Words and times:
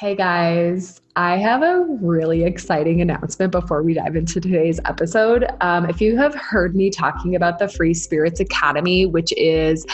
Hey 0.00 0.14
guys, 0.14 1.02
I 1.14 1.36
have 1.36 1.62
a 1.62 1.84
really 2.00 2.44
exciting 2.44 3.02
announcement 3.02 3.52
before 3.52 3.82
we 3.82 3.92
dive 3.92 4.16
into 4.16 4.40
today's 4.40 4.80
episode. 4.86 5.44
Um, 5.60 5.90
if 5.90 6.00
you 6.00 6.16
have 6.16 6.34
heard 6.34 6.74
me 6.74 6.88
talking 6.88 7.36
about 7.36 7.58
the 7.58 7.68
Free 7.68 7.92
Spirits 7.92 8.40
Academy, 8.40 9.04
which 9.04 9.30
is 9.36 9.84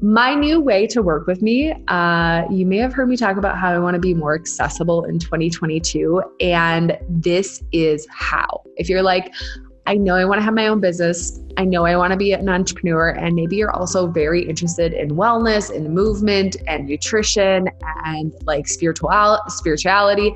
my 0.00 0.36
new 0.36 0.60
way 0.60 0.86
to 0.86 1.02
work 1.02 1.26
with 1.26 1.42
me, 1.42 1.72
uh, 1.88 2.44
you 2.48 2.64
may 2.64 2.76
have 2.76 2.92
heard 2.92 3.08
me 3.08 3.16
talk 3.16 3.38
about 3.38 3.58
how 3.58 3.72
I 3.72 3.78
want 3.80 3.94
to 3.94 4.00
be 4.00 4.14
more 4.14 4.36
accessible 4.36 5.02
in 5.02 5.18
2022. 5.18 6.22
And 6.40 6.96
this 7.08 7.60
is 7.72 8.06
how. 8.08 8.62
If 8.76 8.88
you're 8.88 9.02
like, 9.02 9.34
I 9.88 9.94
know 9.94 10.14
I 10.14 10.26
want 10.26 10.38
to 10.38 10.44
have 10.44 10.54
my 10.54 10.68
own 10.68 10.78
business. 10.78 11.40
I 11.56 11.64
know 11.64 11.86
I 11.86 11.96
want 11.96 12.12
to 12.12 12.16
be 12.16 12.32
an 12.32 12.48
entrepreneur. 12.48 13.08
And 13.10 13.34
maybe 13.34 13.56
you're 13.56 13.70
also 13.70 14.06
very 14.06 14.46
interested 14.46 14.92
in 14.92 15.10
wellness 15.10 15.74
and 15.74 15.92
movement 15.94 16.56
and 16.66 16.86
nutrition 16.86 17.68
and 18.04 18.32
like 18.44 18.68
spiritual 18.68 19.10
spirituality. 19.48 20.32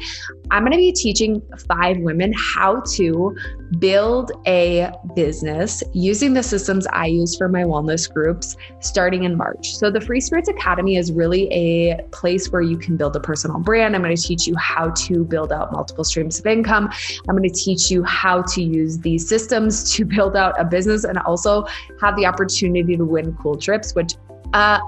I'm 0.51 0.63
going 0.63 0.73
to 0.73 0.79
be 0.79 0.93
teaching 0.93 1.43
five 1.69 1.99
women 1.99 2.33
how 2.37 2.81
to 2.95 3.37
build 3.79 4.33
a 4.47 4.91
business 5.15 5.83
using 5.93 6.35
the 6.35 6.43
systems 6.43 6.87
I 6.89 7.07
use 7.07 7.37
for 7.37 7.49
my 7.49 7.63
wellness 7.63 8.13
groups 8.13 8.57
starting 8.81 9.25
in 9.25 9.37
March. 9.37 9.75
So, 9.77 9.91
the 9.91 10.01
Free 10.01 10.21
Spirits 10.21 10.49
Academy 10.49 10.97
is 10.97 11.13
really 11.13 11.49
a 11.53 12.03
place 12.11 12.51
where 12.51 12.63
you 12.63 12.77
can 12.77 12.97
build 12.97 13.15
a 13.15 13.21
personal 13.21 13.61
brand. 13.61 13.95
I'm 13.95 14.03
going 14.03 14.17
to 14.17 14.23
teach 14.23 14.47
you 14.47 14.57
how 14.57 14.91
to 14.91 15.25
build 15.25 15.53
out 15.53 15.73
multiple 15.73 16.05
streams 16.05 16.41
of 16.41 16.47
income. 16.47 16.91
I'm 17.29 17.37
going 17.37 17.49
to 17.49 17.55
teach 17.55 17.91
you 17.91 18.03
how 18.03 18.43
to 18.43 18.63
use 18.63 18.99
these 18.99 19.29
systems 19.29 19.93
to 19.95 20.05
build 20.05 20.37
out 20.37 20.61
a 20.61 20.65
business 20.65 21.05
and 21.11 21.19
also 21.19 21.67
have 22.01 22.17
the 22.17 22.25
opportunity 22.25 22.97
to 22.97 23.05
win 23.05 23.37
cool 23.43 23.57
trips, 23.57 23.95
which 23.95 24.15
uh, 24.55 24.81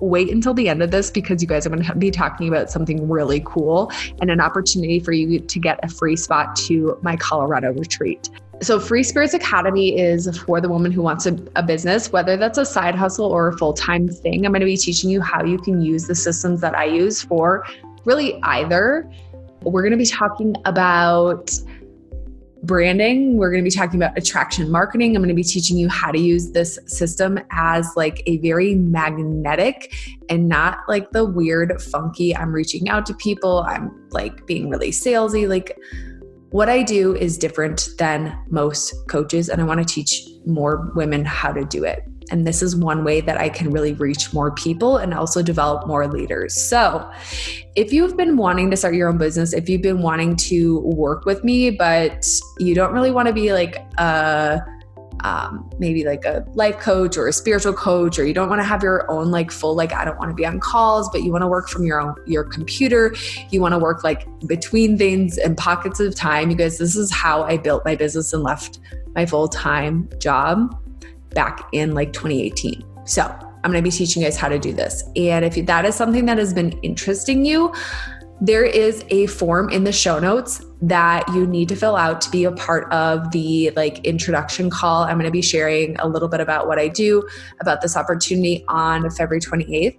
wait 0.00 0.30
until 0.30 0.54
the 0.54 0.68
end 0.68 0.82
of 0.82 0.90
this 0.90 1.10
because 1.10 1.42
you 1.42 1.48
guys 1.48 1.66
are 1.66 1.70
going 1.70 1.82
to 1.82 1.94
be 1.96 2.10
talking 2.10 2.48
about 2.48 2.70
something 2.70 3.08
really 3.08 3.42
cool 3.44 3.90
and 4.20 4.30
an 4.30 4.40
opportunity 4.40 5.00
for 5.00 5.12
you 5.12 5.38
to 5.38 5.58
get 5.58 5.78
a 5.82 5.88
free 5.88 6.16
spot 6.16 6.56
to 6.56 6.98
my 7.02 7.16
Colorado 7.16 7.72
retreat. 7.72 8.30
So, 8.62 8.78
Free 8.78 9.02
Spirits 9.02 9.34
Academy 9.34 9.98
is 9.98 10.38
for 10.38 10.60
the 10.60 10.68
woman 10.68 10.92
who 10.92 11.02
wants 11.02 11.26
a, 11.26 11.36
a 11.56 11.62
business, 11.62 12.12
whether 12.12 12.36
that's 12.36 12.56
a 12.56 12.64
side 12.64 12.94
hustle 12.94 13.26
or 13.26 13.48
a 13.48 13.58
full 13.58 13.72
time 13.72 14.08
thing. 14.08 14.46
I'm 14.46 14.52
going 14.52 14.60
to 14.60 14.66
be 14.66 14.76
teaching 14.76 15.10
you 15.10 15.20
how 15.20 15.44
you 15.44 15.58
can 15.58 15.80
use 15.80 16.06
the 16.06 16.14
systems 16.14 16.60
that 16.60 16.74
I 16.74 16.84
use 16.84 17.20
for 17.20 17.66
really 18.04 18.40
either. 18.42 19.10
We're 19.62 19.82
going 19.82 19.92
to 19.92 19.98
be 19.98 20.06
talking 20.06 20.54
about 20.66 21.50
branding. 22.66 23.36
We're 23.36 23.50
going 23.50 23.62
to 23.62 23.68
be 23.68 23.74
talking 23.74 24.00
about 24.00 24.16
attraction 24.16 24.70
marketing. 24.70 25.14
I'm 25.14 25.22
going 25.22 25.28
to 25.28 25.34
be 25.34 25.42
teaching 25.42 25.76
you 25.76 25.88
how 25.88 26.10
to 26.10 26.18
use 26.18 26.52
this 26.52 26.78
system 26.86 27.38
as 27.50 27.90
like 27.96 28.22
a 28.26 28.38
very 28.38 28.74
magnetic 28.74 29.94
and 30.28 30.48
not 30.48 30.78
like 30.88 31.10
the 31.10 31.24
weird, 31.24 31.80
funky, 31.80 32.34
I'm 32.36 32.52
reaching 32.52 32.88
out 32.88 33.06
to 33.06 33.14
people, 33.14 33.64
I'm 33.66 33.90
like 34.10 34.46
being 34.46 34.70
really 34.70 34.90
salesy. 34.90 35.48
Like, 35.48 35.78
what 36.50 36.68
I 36.68 36.84
do 36.84 37.16
is 37.16 37.36
different 37.36 37.88
than 37.98 38.38
most 38.48 38.94
coaches, 39.08 39.48
and 39.48 39.60
I 39.60 39.64
want 39.64 39.80
to 39.80 39.84
teach 39.84 40.24
more 40.46 40.92
women 40.94 41.24
how 41.24 41.52
to 41.52 41.64
do 41.64 41.82
it. 41.82 42.04
And 42.30 42.46
this 42.46 42.62
is 42.62 42.74
one 42.74 43.04
way 43.04 43.20
that 43.20 43.38
I 43.38 43.48
can 43.48 43.70
really 43.70 43.92
reach 43.92 44.32
more 44.32 44.50
people 44.52 44.96
and 44.96 45.12
also 45.12 45.42
develop 45.42 45.86
more 45.86 46.06
leaders. 46.06 46.54
So, 46.54 47.10
if 47.76 47.92
you've 47.92 48.16
been 48.16 48.36
wanting 48.36 48.70
to 48.70 48.76
start 48.76 48.94
your 48.94 49.08
own 49.08 49.18
business, 49.18 49.52
if 49.52 49.68
you've 49.68 49.82
been 49.82 50.00
wanting 50.00 50.36
to 50.36 50.80
work 50.80 51.24
with 51.26 51.44
me, 51.44 51.70
but 51.70 52.26
you 52.58 52.74
don't 52.74 52.92
really 52.92 53.10
want 53.10 53.28
to 53.28 53.34
be 53.34 53.52
like 53.52 53.76
a 53.98 54.62
um, 55.24 55.70
maybe 55.78 56.04
like 56.04 56.26
a 56.26 56.44
life 56.52 56.78
coach 56.78 57.16
or 57.16 57.28
a 57.28 57.32
spiritual 57.32 57.72
coach, 57.72 58.18
or 58.18 58.26
you 58.26 58.34
don't 58.34 58.48
want 58.48 58.60
to 58.60 58.64
have 58.64 58.82
your 58.82 59.10
own 59.10 59.30
like 59.30 59.50
full 59.50 59.74
like 59.74 59.92
I 59.92 60.04
don't 60.04 60.18
want 60.18 60.30
to 60.30 60.34
be 60.34 60.44
on 60.44 60.60
calls, 60.60 61.08
but 61.10 61.22
you 61.22 61.32
want 61.32 61.42
to 61.42 61.48
work 61.48 61.68
from 61.68 61.84
your 61.84 62.00
own 62.00 62.14
your 62.26 62.44
computer. 62.44 63.14
You 63.50 63.60
want 63.60 63.72
to 63.72 63.78
work 63.78 64.04
like 64.04 64.26
between 64.46 64.98
things 64.98 65.38
and 65.38 65.56
pockets 65.56 65.98
of 65.98 66.14
time. 66.14 66.50
You 66.50 66.56
guys, 66.56 66.78
this 66.78 66.94
is 66.94 67.10
how 67.10 67.42
I 67.42 67.56
built 67.56 67.84
my 67.84 67.96
business 67.96 68.32
and 68.32 68.42
left 68.42 68.80
my 69.14 69.24
full 69.24 69.48
time 69.48 70.08
job 70.18 70.78
back 71.34 71.68
in 71.72 71.94
like 71.94 72.12
2018. 72.12 72.84
So 73.04 73.22
I'm 73.22 73.70
going 73.70 73.82
to 73.82 73.82
be 73.82 73.90
teaching 73.90 74.22
you 74.22 74.28
guys 74.28 74.36
how 74.36 74.48
to 74.48 74.58
do 74.58 74.72
this. 74.72 75.04
And 75.16 75.44
if 75.44 75.54
that 75.66 75.84
is 75.84 75.94
something 75.94 76.26
that 76.26 76.38
has 76.38 76.52
been 76.52 76.72
interesting 76.82 77.44
you, 77.44 77.72
there 78.40 78.64
is 78.64 79.04
a 79.08 79.26
form 79.26 79.70
in 79.70 79.84
the 79.84 79.92
show 79.92 80.18
notes 80.18 80.62
that 80.82 81.26
you 81.28 81.46
need 81.46 81.68
to 81.68 81.76
fill 81.76 81.96
out 81.96 82.20
to 82.20 82.30
be 82.30 82.44
a 82.44 82.52
part 82.52 82.92
of 82.92 83.30
the 83.30 83.70
like 83.70 84.04
introduction 84.04 84.68
call. 84.68 85.04
I'm 85.04 85.14
going 85.14 85.24
to 85.24 85.30
be 85.30 85.40
sharing 85.40 85.96
a 85.98 86.06
little 86.06 86.28
bit 86.28 86.40
about 86.40 86.66
what 86.66 86.78
I 86.78 86.88
do 86.88 87.26
about 87.60 87.80
this 87.80 87.96
opportunity 87.96 88.64
on 88.68 89.08
February 89.10 89.40
28th 89.40 89.96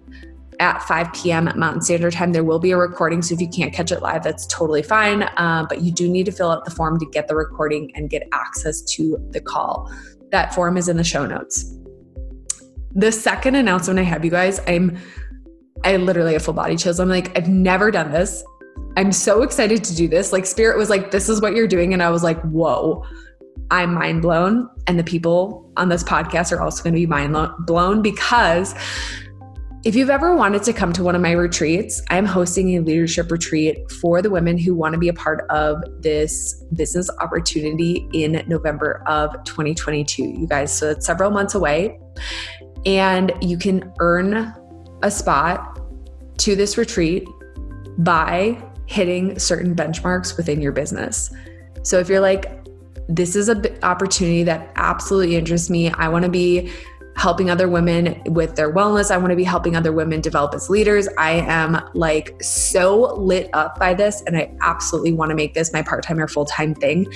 at 0.60 0.82
5 0.84 1.14
p.m. 1.14 1.48
at 1.48 1.58
Mountain 1.58 1.82
Standard 1.82 2.14
Time. 2.14 2.34
There 2.34 2.44
will 2.44 2.60
be 2.60 2.72
a 2.72 2.78
recording, 2.78 3.22
so 3.22 3.34
if 3.34 3.42
you 3.42 3.50
can't 3.50 3.74
catch 3.74 3.92
it 3.92 4.02
live, 4.02 4.24
that's 4.24 4.46
totally 4.48 4.84
fine. 4.84 5.24
Uh, 5.24 5.66
but 5.68 5.82
you 5.82 5.92
do 5.92 6.08
need 6.08 6.26
to 6.26 6.32
fill 6.32 6.52
out 6.52 6.66
the 6.66 6.72
form 6.72 7.00
to 7.00 7.06
get 7.12 7.28
the 7.28 7.36
recording 7.36 7.92
and 7.96 8.10
get 8.10 8.28
access 8.32 8.82
to 8.82 9.18
the 9.32 9.42
call. 9.42 9.92
That 10.36 10.54
form 10.54 10.76
is 10.76 10.90
in 10.90 10.98
the 10.98 11.04
show 11.06 11.26
notes. 11.26 11.74
The 12.94 13.10
second 13.10 13.56
announcement 13.56 14.00
I 14.00 14.02
have, 14.02 14.26
you 14.26 14.32
guys, 14.32 14.60
I'm 14.68 14.98
I 15.86 15.96
literally 15.96 16.34
have 16.34 16.44
full 16.44 16.54
body 16.54 16.76
chills. 16.76 17.00
I'm 17.00 17.08
like, 17.08 17.38
I've 17.38 17.48
never 17.48 17.90
done 17.90 18.12
this. 18.12 18.44
I'm 18.98 19.14
so 19.14 19.44
excited 19.44 19.82
to 19.86 19.96
do 19.96 20.10
this. 20.10 20.34
Like, 20.34 20.46
Spirit 20.46 20.78
was 20.78 20.90
like, 20.90 21.12
this 21.12 21.30
is 21.30 21.40
what 21.40 21.56
you're 21.56 21.70
doing. 21.70 21.94
And 21.94 22.04
I 22.04 22.10
was 22.10 22.22
like, 22.22 22.42
whoa, 22.42 23.06
I'm 23.72 23.94
mind 23.94 24.24
blown. 24.24 24.70
And 24.88 25.00
the 25.00 25.06
people 25.06 25.72
on 25.78 25.88
this 25.88 26.04
podcast 26.04 26.52
are 26.52 26.62
also 26.62 26.84
going 26.84 26.96
to 26.96 27.00
be 27.00 27.06
mind 27.06 27.34
blown 27.60 28.02
because 28.02 28.76
if 29.86 29.96
you've 29.96 30.10
ever 30.10 30.36
wanted 30.36 30.64
to 30.64 30.74
come 30.74 30.92
to 30.92 31.04
one 31.04 31.16
of 31.16 31.22
my 31.22 31.32
retreats, 31.32 32.02
I'm 32.10 32.26
hosting 32.26 32.76
a 32.76 32.80
leadership 32.80 33.30
retreat 33.30 33.92
for 34.02 34.20
the 34.20 34.32
women 34.32 34.58
who 34.58 34.74
want 34.74 34.94
to 34.94 35.00
be 35.00 35.10
a 35.10 35.14
part 35.14 35.46
of 35.52 35.78
this 36.02 36.56
business 36.74 37.08
opportunity 37.22 38.10
in 38.12 38.44
November 38.48 39.04
of 39.06 39.32
2022. 39.44 40.24
You 40.24 40.48
guys, 40.48 40.76
so 40.76 40.90
it's 40.90 41.06
several 41.06 41.30
months 41.30 41.54
away. 41.54 42.00
And 42.88 43.32
you 43.42 43.60
can 43.60 43.94
earn 44.00 44.52
a 45.04 45.12
spot 45.12 45.80
to 46.40 46.56
this 46.56 46.80
retreat 46.80 47.28
by 48.00 48.60
hitting 48.88 49.38
certain 49.38 49.76
benchmarks 49.76 50.36
within 50.36 50.62
your 50.62 50.72
business. 50.72 51.32
So 51.84 52.00
if 52.00 52.10
you're 52.10 52.22
like, 52.22 52.52
this 53.08 53.36
is 53.36 53.50
an 53.50 53.64
opportunity 53.84 54.42
that 54.46 54.72
absolutely 54.78 55.36
interests 55.36 55.70
me, 55.70 55.92
I 55.92 56.08
want 56.08 56.26
to 56.26 56.32
be 56.32 56.72
helping 57.16 57.50
other 57.50 57.70
women 57.70 58.22
with 58.26 58.56
their 58.56 58.74
wellness. 58.74 59.10
I 59.10 59.18
want 59.18 59.30
to 59.30 59.36
be 59.36 59.44
helping 59.44 59.76
other 59.76 59.92
women 59.92 60.22
develop 60.22 60.54
as 60.54 60.70
leaders. 60.70 61.08
I 61.18 61.32
am 61.32 61.82
like 61.94 62.36
so 62.42 63.16
lit 63.16 63.50
up 63.54 63.80
by 63.80 63.94
this, 63.94 64.22
and 64.28 64.38
I 64.38 64.54
absolutely 64.62 65.14
want 65.14 65.30
to 65.30 65.36
make 65.36 65.54
this 65.54 65.72
my 65.72 65.82
part 65.82 66.04
time 66.04 66.20
or 66.20 66.28
full 66.28 66.46
time 66.46 66.76
thing. 66.76 67.08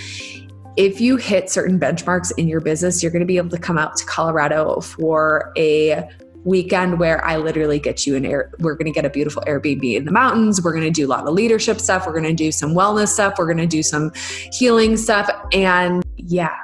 If 0.77 1.01
you 1.01 1.17
hit 1.17 1.49
certain 1.49 1.79
benchmarks 1.79 2.31
in 2.37 2.47
your 2.47 2.61
business, 2.61 3.03
you're 3.03 3.11
going 3.11 3.21
to 3.21 3.25
be 3.25 3.37
able 3.37 3.49
to 3.49 3.57
come 3.57 3.77
out 3.77 3.97
to 3.97 4.05
Colorado 4.05 4.79
for 4.79 5.51
a 5.57 6.07
weekend 6.45 6.99
where 6.99 7.23
I 7.25 7.35
literally 7.35 7.79
get 7.79 8.07
you 8.07 8.15
an 8.15 8.25
air. 8.25 8.51
We're 8.59 8.75
going 8.75 8.85
to 8.85 8.91
get 8.91 9.03
a 9.03 9.09
beautiful 9.09 9.43
Airbnb 9.45 9.95
in 9.95 10.05
the 10.05 10.11
mountains. 10.11 10.61
We're 10.61 10.71
going 10.71 10.85
to 10.85 10.91
do 10.91 11.05
a 11.05 11.09
lot 11.09 11.27
of 11.27 11.33
leadership 11.33 11.81
stuff. 11.81 12.07
We're 12.07 12.13
going 12.13 12.23
to 12.23 12.33
do 12.33 12.53
some 12.53 12.73
wellness 12.73 13.09
stuff. 13.09 13.33
We're 13.37 13.45
going 13.45 13.57
to 13.57 13.67
do 13.67 13.83
some 13.83 14.13
healing 14.53 14.95
stuff. 14.95 15.29
And 15.51 16.01
yeah, 16.15 16.55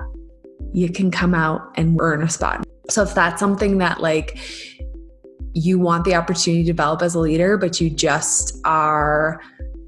you 0.74 0.90
can 0.90 1.12
come 1.12 1.36
out 1.36 1.74
and 1.76 1.98
earn 2.00 2.24
a 2.24 2.30
spot. 2.30 2.66
So 2.90 3.04
if 3.04 3.14
that's 3.16 3.40
something 3.40 3.78
that 3.80 4.02
like 4.02 4.38
you 5.54 5.80
want 5.80 6.04
the 6.04 6.16
opportunity 6.16 6.64
to 6.64 6.68
develop 6.68 7.02
as 7.02 7.16
a 7.16 7.20
leader, 7.20 7.58
but 7.58 7.80
you 7.80 7.90
just 7.90 8.60
are, 8.66 9.42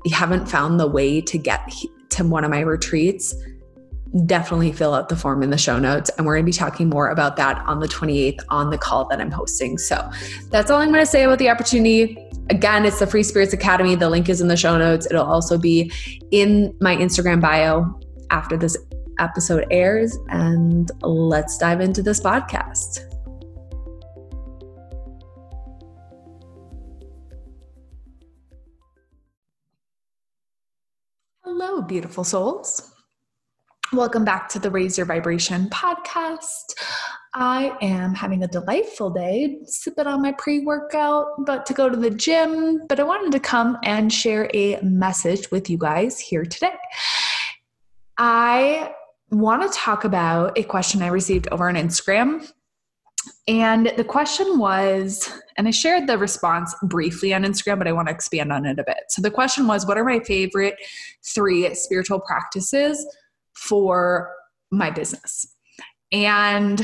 you 0.05 0.15
haven't 0.15 0.47
found 0.47 0.79
the 0.79 0.87
way 0.87 1.19
to 1.21 1.37
get 1.37 1.71
to 2.09 2.23
one 2.23 2.43
of 2.43 2.49
my 2.49 2.61
retreats, 2.61 3.35
definitely 4.25 4.71
fill 4.71 4.93
out 4.93 5.09
the 5.09 5.15
form 5.15 5.43
in 5.43 5.49
the 5.49 5.57
show 5.57 5.77
notes. 5.77 6.09
And 6.17 6.25
we're 6.25 6.35
going 6.35 6.45
to 6.45 6.49
be 6.49 6.57
talking 6.57 6.89
more 6.89 7.09
about 7.09 7.35
that 7.35 7.57
on 7.67 7.81
the 7.81 7.87
28th 7.87 8.39
on 8.49 8.69
the 8.69 8.77
call 8.77 9.05
that 9.09 9.19
I'm 9.19 9.29
hosting. 9.29 9.77
So 9.77 10.09
that's 10.49 10.71
all 10.71 10.79
I'm 10.79 10.89
going 10.89 11.01
to 11.01 11.11
say 11.11 11.23
about 11.23 11.39
the 11.39 11.49
opportunity. 11.49 12.17
Again, 12.49 12.85
it's 12.85 12.99
the 12.99 13.07
Free 13.07 13.23
Spirits 13.23 13.51
Academy. 13.51 13.95
The 13.95 14.09
link 14.09 14.29
is 14.29 14.39
in 14.39 14.47
the 14.47 14.55
show 14.55 14.77
notes. 14.77 15.05
It'll 15.05 15.25
also 15.25 15.57
be 15.57 15.91
in 16.31 16.75
my 16.79 16.95
Instagram 16.95 17.41
bio 17.41 17.99
after 18.29 18.55
this 18.55 18.77
episode 19.19 19.65
airs. 19.71 20.17
And 20.29 20.91
let's 21.01 21.57
dive 21.57 21.81
into 21.81 22.01
this 22.01 22.19
podcast. 22.19 22.99
Hello, 31.43 31.81
beautiful 31.81 32.23
souls. 32.23 32.93
Welcome 33.93 34.25
back 34.25 34.49
to 34.49 34.59
the 34.59 34.69
Raise 34.69 34.97
Your 34.97 35.05
Vibration 35.05 35.69
podcast. 35.69 36.73
I 37.33 37.77
am 37.81 38.13
having 38.13 38.43
a 38.43 38.47
delightful 38.47 39.11
day, 39.11 39.59
sipping 39.63 40.07
on 40.07 40.21
my 40.21 40.33
pre 40.33 40.59
workout, 40.59 41.27
but 41.45 41.65
to 41.67 41.73
go 41.73 41.87
to 41.89 41.95
the 41.95 42.09
gym. 42.09 42.85
But 42.89 42.99
I 42.99 43.03
wanted 43.03 43.31
to 43.31 43.39
come 43.39 43.77
and 43.83 44.11
share 44.11 44.49
a 44.53 44.81
message 44.81 45.51
with 45.51 45.69
you 45.69 45.77
guys 45.77 46.19
here 46.19 46.43
today. 46.43 46.75
I 48.17 48.91
want 49.29 49.69
to 49.69 49.77
talk 49.77 50.03
about 50.03 50.57
a 50.57 50.63
question 50.63 51.01
I 51.01 51.07
received 51.07 51.47
over 51.51 51.67
on 51.67 51.75
Instagram. 51.75 52.49
And 53.47 53.91
the 53.97 54.03
question 54.03 54.57
was, 54.57 55.29
and 55.57 55.67
I 55.67 55.71
shared 55.71 56.07
the 56.07 56.17
response 56.17 56.73
briefly 56.83 57.33
on 57.33 57.43
Instagram, 57.43 57.77
but 57.77 57.87
I 57.87 57.91
want 57.91 58.07
to 58.07 58.13
expand 58.13 58.53
on 58.53 58.65
it 58.65 58.79
a 58.79 58.83
bit. 58.85 59.03
So 59.09 59.21
the 59.21 59.31
question 59.31 59.67
was, 59.67 59.85
What 59.85 59.97
are 59.97 60.05
my 60.05 60.19
favorite 60.19 60.75
three 61.23 61.73
spiritual 61.75 62.19
practices? 62.21 63.05
for 63.57 64.33
my 64.71 64.91
business. 64.91 65.55
And 66.11 66.81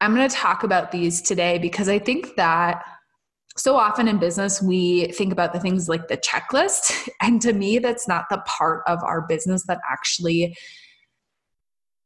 I'm 0.00 0.14
going 0.14 0.28
to 0.28 0.34
talk 0.34 0.64
about 0.64 0.90
these 0.90 1.20
today 1.22 1.58
because 1.58 1.88
I 1.88 1.98
think 1.98 2.36
that 2.36 2.82
so 3.56 3.76
often 3.76 4.06
in 4.08 4.18
business 4.18 4.60
we 4.60 5.06
think 5.12 5.32
about 5.32 5.52
the 5.52 5.60
things 5.60 5.88
like 5.88 6.08
the 6.08 6.18
checklist 6.18 7.08
and 7.22 7.40
to 7.40 7.54
me 7.54 7.78
that's 7.78 8.06
not 8.06 8.26
the 8.28 8.36
part 8.46 8.82
of 8.86 9.02
our 9.02 9.26
business 9.26 9.64
that 9.66 9.78
actually 9.90 10.54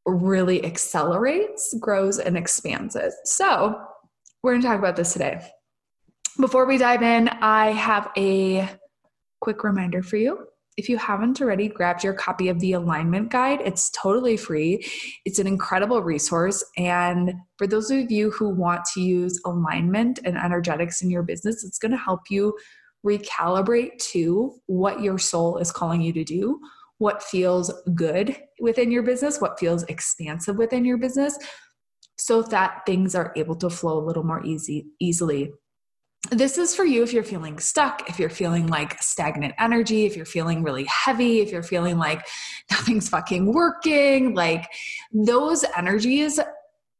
really 0.06 0.64
accelerates 0.64 1.74
grows 1.80 2.18
and 2.18 2.36
expands 2.36 2.96
it 2.96 3.12
so 3.24 3.80
we're 4.42 4.52
going 4.52 4.62
to 4.62 4.66
talk 4.66 4.78
about 4.78 4.96
this 4.96 5.12
today 5.12 5.40
before 6.40 6.66
we 6.66 6.78
dive 6.78 7.02
in 7.02 7.28
i 7.28 7.70
have 7.70 8.10
a 8.16 8.68
quick 9.40 9.62
reminder 9.62 10.02
for 10.02 10.16
you 10.16 10.46
if 10.80 10.88
you 10.88 10.96
haven't 10.96 11.42
already 11.42 11.68
grabbed 11.68 12.02
your 12.02 12.14
copy 12.14 12.48
of 12.48 12.58
the 12.60 12.72
alignment 12.72 13.30
guide, 13.30 13.60
it's 13.62 13.90
totally 13.90 14.38
free. 14.38 14.82
It's 15.26 15.38
an 15.38 15.46
incredible 15.46 16.02
resource. 16.02 16.64
And 16.78 17.34
for 17.58 17.66
those 17.66 17.90
of 17.90 18.10
you 18.10 18.30
who 18.30 18.48
want 18.48 18.86
to 18.94 19.02
use 19.02 19.38
alignment 19.44 20.20
and 20.24 20.38
energetics 20.38 21.02
in 21.02 21.10
your 21.10 21.22
business, 21.22 21.64
it's 21.64 21.78
going 21.78 21.90
to 21.90 21.98
help 21.98 22.20
you 22.30 22.56
recalibrate 23.04 23.98
to 24.12 24.54
what 24.68 25.02
your 25.02 25.18
soul 25.18 25.58
is 25.58 25.70
calling 25.70 26.00
you 26.00 26.14
to 26.14 26.24
do, 26.24 26.58
what 27.00 27.22
feels 27.22 27.72
good 27.94 28.36
within 28.60 28.90
your 28.90 29.02
business, 29.02 29.40
what 29.40 29.58
feels 29.58 29.82
expansive 29.84 30.56
within 30.56 30.84
your 30.84 30.98
business, 30.98 31.36
so 32.18 32.42
that 32.42 32.82
things 32.86 33.14
are 33.14 33.32
able 33.36 33.56
to 33.56 33.70
flow 33.70 33.98
a 33.98 34.06
little 34.06 34.24
more 34.24 34.44
easy 34.44 34.86
easily 35.00 35.50
this 36.30 36.58
is 36.58 36.74
for 36.76 36.84
you 36.84 37.02
if 37.02 37.12
you're 37.12 37.24
feeling 37.24 37.58
stuck, 37.58 38.08
if 38.08 38.18
you're 38.18 38.28
feeling 38.28 38.66
like 38.66 39.02
stagnant 39.02 39.54
energy, 39.58 40.04
if 40.04 40.16
you're 40.16 40.26
feeling 40.26 40.62
really 40.62 40.84
heavy, 40.84 41.40
if 41.40 41.50
you're 41.50 41.62
feeling 41.62 41.98
like 41.98 42.26
nothing's 42.70 43.08
fucking 43.08 43.52
working, 43.52 44.34
like 44.34 44.68
those 45.12 45.64
energies. 45.76 46.38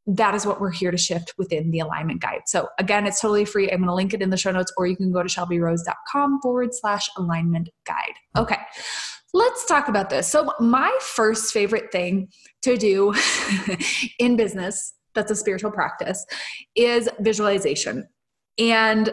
That 0.06 0.35
is 0.35 0.46
what 0.46 0.61
we're 0.61 0.73
here 0.73 0.91
to 0.91 0.96
shift 0.96 1.35
within 1.37 1.70
the 1.70 1.81
alignment 1.81 2.23
guide. 2.23 2.41
So, 2.46 2.69
again, 2.79 3.06
it's 3.06 3.20
totally 3.20 3.44
free. 3.44 3.70
I'm 3.70 3.79
going 3.79 3.88
to 3.88 3.94
link 3.94 4.14
it 4.14 4.23
in 4.23 4.31
the 4.31 4.37
show 4.37 4.50
notes, 4.50 4.73
or 4.76 4.87
you 4.87 4.96
can 4.96 5.12
go 5.12 5.23
to 5.23 5.29
shelbyrose.com 5.29 6.41
forward 6.41 6.70
slash 6.73 7.08
alignment 7.17 7.69
guide. 7.87 8.14
Okay, 8.37 8.58
let's 9.32 9.67
talk 9.67 9.88
about 9.88 10.11
this. 10.11 10.29
So, 10.29 10.53
my 10.61 10.97
first 11.00 11.53
favorite 11.53 11.93
thing 11.93 12.29
to 12.62 12.77
do 12.77 13.15
in 14.19 14.37
business 14.37 14.94
that's 15.15 15.31
a 15.31 15.37
spiritual 15.37 15.71
practice 15.71 16.25
is 16.77 17.09
visualization. 17.21 18.09
And 18.59 19.09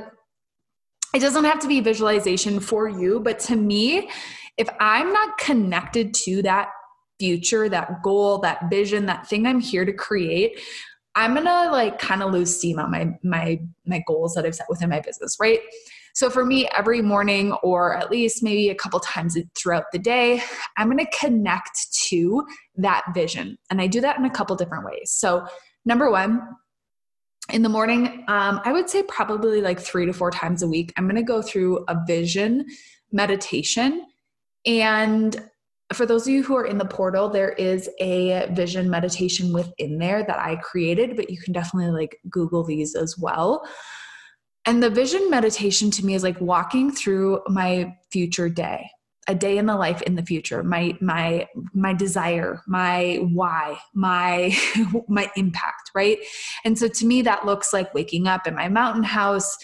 it 1.15 1.19
doesn't 1.19 1.45
have 1.45 1.59
to 1.59 1.67
be 1.67 1.79
visualization 1.79 2.59
for 2.59 2.87
you, 2.87 3.19
but 3.19 3.39
to 3.39 3.55
me, 3.55 4.09
if 4.57 4.67
I'm 4.79 5.13
not 5.13 5.37
connected 5.37 6.13
to 6.25 6.41
that 6.43 6.69
future, 7.19 7.69
that 7.69 8.03
goal, 8.03 8.39
that 8.39 8.69
vision, 8.69 9.05
that 9.07 9.27
thing 9.27 9.47
I'm 9.47 9.59
here 9.59 9.85
to 9.85 9.93
create, 9.93 10.59
I'm 11.15 11.33
gonna 11.33 11.71
like 11.71 11.97
kind 11.97 12.21
of 12.21 12.31
lose 12.31 12.55
steam 12.55 12.77
on 12.77 12.91
my 12.91 13.17
my 13.23 13.59
my 13.85 14.03
goals 14.05 14.35
that 14.35 14.45
I've 14.45 14.53
set 14.53 14.67
within 14.69 14.89
my 14.89 14.99
business, 14.99 15.37
right? 15.39 15.59
So 16.17 16.31
for 16.31 16.43
me, 16.43 16.67
every 16.75 17.03
morning 17.03 17.51
or 17.61 17.95
at 17.95 18.09
least 18.09 18.41
maybe 18.41 18.69
a 18.69 18.75
couple 18.75 18.99
times 18.99 19.37
throughout 19.53 19.83
the 19.91 19.99
day, 19.99 20.41
I'm 20.75 20.89
gonna 20.89 21.05
connect 21.15 21.93
to 22.07 22.43
that 22.77 23.03
vision. 23.13 23.59
And 23.69 23.79
I 23.79 23.85
do 23.85 24.01
that 24.01 24.17
in 24.17 24.25
a 24.25 24.29
couple 24.31 24.55
different 24.55 24.83
ways. 24.83 25.11
So 25.11 25.45
number 25.85 26.09
one, 26.09 26.41
in 27.53 27.61
the 27.61 27.69
morning, 27.69 28.25
um, 28.27 28.59
I 28.65 28.73
would 28.73 28.89
say 28.89 29.03
probably 29.03 29.61
like 29.61 29.79
three 29.79 30.07
to 30.07 30.11
four 30.11 30.31
times 30.31 30.63
a 30.63 30.67
week, 30.67 30.91
I'm 30.97 31.05
going 31.05 31.17
to 31.17 31.21
go 31.21 31.43
through 31.43 31.85
a 31.87 32.03
vision 32.07 32.65
meditation. 33.11 34.03
And 34.65 35.39
for 35.93 36.07
those 36.07 36.23
of 36.23 36.33
you 36.33 36.41
who 36.41 36.55
are 36.55 36.65
in 36.65 36.79
the 36.79 36.85
portal, 36.85 37.29
there 37.29 37.51
is 37.51 37.91
a 37.99 38.49
vision 38.53 38.89
meditation 38.89 39.53
within 39.53 39.99
there 39.99 40.23
that 40.23 40.39
I 40.39 40.55
created, 40.55 41.15
but 41.15 41.29
you 41.29 41.37
can 41.37 41.53
definitely 41.53 41.91
like 41.91 42.19
Google 42.27 42.63
these 42.63 42.95
as 42.95 43.19
well. 43.19 43.67
And 44.67 44.83
the 44.83 44.89
vision 44.89 45.29
meditation 45.29 45.89
to 45.91 46.05
me 46.05 46.13
is 46.13 46.23
like 46.23 46.39
walking 46.41 46.91
through 46.91 47.41
my 47.47 47.95
future 48.11 48.49
day 48.49 48.91
a 49.29 49.35
day 49.35 49.57
in 49.57 49.65
the 49.65 49.75
life 49.75 50.01
in 50.03 50.15
the 50.15 50.23
future 50.23 50.63
my 50.63 50.97
my 51.01 51.45
my 51.73 51.93
desire 51.93 52.61
my 52.65 53.15
why 53.33 53.77
my 53.93 54.55
my 55.07 55.29
impact 55.35 55.91
right? 55.95 56.17
And 56.63 56.77
so 56.77 56.87
to 56.87 57.05
me 57.05 57.21
that 57.23 57.45
looks 57.45 57.73
like 57.73 57.93
waking 57.93 58.27
up 58.27 58.45
in 58.45 58.55
my 58.55 58.67
mountain 58.69 59.03
house 59.03 59.57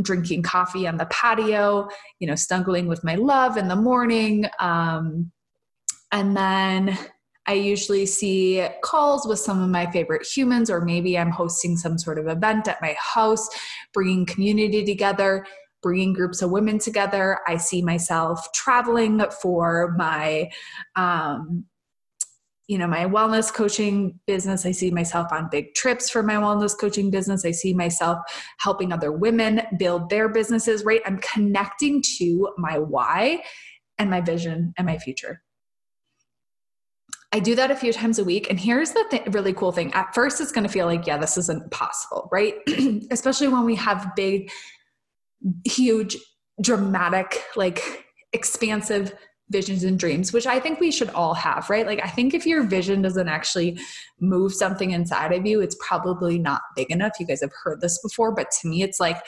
drinking 0.00 0.42
coffee 0.42 0.86
on 0.86 0.96
the 0.96 1.06
patio 1.06 1.88
you 2.20 2.26
know 2.26 2.34
snuggling 2.34 2.86
with 2.86 3.02
my 3.02 3.14
love 3.14 3.56
in 3.56 3.68
the 3.68 3.76
morning 3.76 4.46
um, 4.60 5.32
and 6.12 6.36
then 6.36 6.98
I 7.46 7.54
usually 7.54 8.06
see 8.06 8.66
calls 8.82 9.26
with 9.26 9.38
some 9.38 9.62
of 9.62 9.68
my 9.70 9.90
favorite 9.90 10.26
humans, 10.26 10.70
or 10.70 10.80
maybe 10.80 11.18
I'm 11.18 11.30
hosting 11.30 11.76
some 11.76 11.98
sort 11.98 12.18
of 12.18 12.26
event 12.26 12.68
at 12.68 12.82
my 12.82 12.96
house, 12.98 13.48
bringing 13.92 14.26
community 14.26 14.84
together 14.84 15.46
bringing 15.86 16.12
groups 16.12 16.42
of 16.42 16.50
women 16.50 16.80
together. 16.80 17.38
I 17.46 17.58
see 17.58 17.80
myself 17.80 18.50
traveling 18.52 19.22
for 19.40 19.94
my, 19.96 20.50
um, 20.96 21.64
you 22.66 22.76
know, 22.76 22.88
my 22.88 23.04
wellness 23.04 23.54
coaching 23.54 24.18
business. 24.26 24.66
I 24.66 24.72
see 24.72 24.90
myself 24.90 25.30
on 25.30 25.48
big 25.48 25.74
trips 25.74 26.10
for 26.10 26.24
my 26.24 26.34
wellness 26.34 26.76
coaching 26.76 27.08
business. 27.12 27.44
I 27.44 27.52
see 27.52 27.72
myself 27.72 28.18
helping 28.58 28.92
other 28.92 29.12
women 29.12 29.62
build 29.78 30.10
their 30.10 30.28
businesses, 30.28 30.84
right? 30.84 31.02
I'm 31.06 31.18
connecting 31.18 32.02
to 32.18 32.48
my 32.58 32.80
why 32.80 33.44
and 33.98 34.10
my 34.10 34.20
vision 34.20 34.74
and 34.76 34.86
my 34.86 34.98
future. 34.98 35.40
I 37.36 37.38
do 37.38 37.54
that 37.54 37.70
a 37.70 37.76
few 37.76 37.92
times 37.92 38.18
a 38.18 38.24
week. 38.24 38.48
And 38.48 38.58
here's 38.58 38.92
the 38.92 39.04
th- 39.10 39.26
really 39.26 39.52
cool 39.52 39.70
thing. 39.70 39.92
At 39.92 40.14
first, 40.14 40.40
it's 40.40 40.50
going 40.50 40.66
to 40.66 40.72
feel 40.72 40.86
like, 40.86 41.06
yeah, 41.06 41.18
this 41.18 41.36
isn't 41.36 41.70
possible, 41.70 42.30
right? 42.32 42.54
Especially 43.10 43.46
when 43.46 43.66
we 43.66 43.74
have 43.74 44.16
big 44.16 44.50
huge, 45.66 46.16
dramatic, 46.62 47.44
like 47.54 48.06
expansive 48.32 49.12
visions 49.50 49.84
and 49.84 49.98
dreams, 49.98 50.32
which 50.32 50.46
I 50.46 50.58
think 50.58 50.80
we 50.80 50.90
should 50.90 51.10
all 51.10 51.34
have, 51.34 51.68
right? 51.68 51.84
Like, 51.84 52.00
I 52.02 52.08
think 52.08 52.32
if 52.32 52.46
your 52.46 52.62
vision 52.62 53.02
doesn't 53.02 53.28
actually 53.28 53.78
move 54.18 54.54
something 54.54 54.92
inside 54.92 55.34
of 55.34 55.44
you, 55.44 55.60
it's 55.60 55.76
probably 55.86 56.38
not 56.38 56.62
big 56.74 56.90
enough. 56.90 57.20
You 57.20 57.26
guys 57.26 57.42
have 57.42 57.52
heard 57.64 57.82
this 57.82 58.00
before, 58.02 58.34
but 58.34 58.50
to 58.62 58.68
me, 58.68 58.82
it's 58.82 58.98
like, 58.98 59.22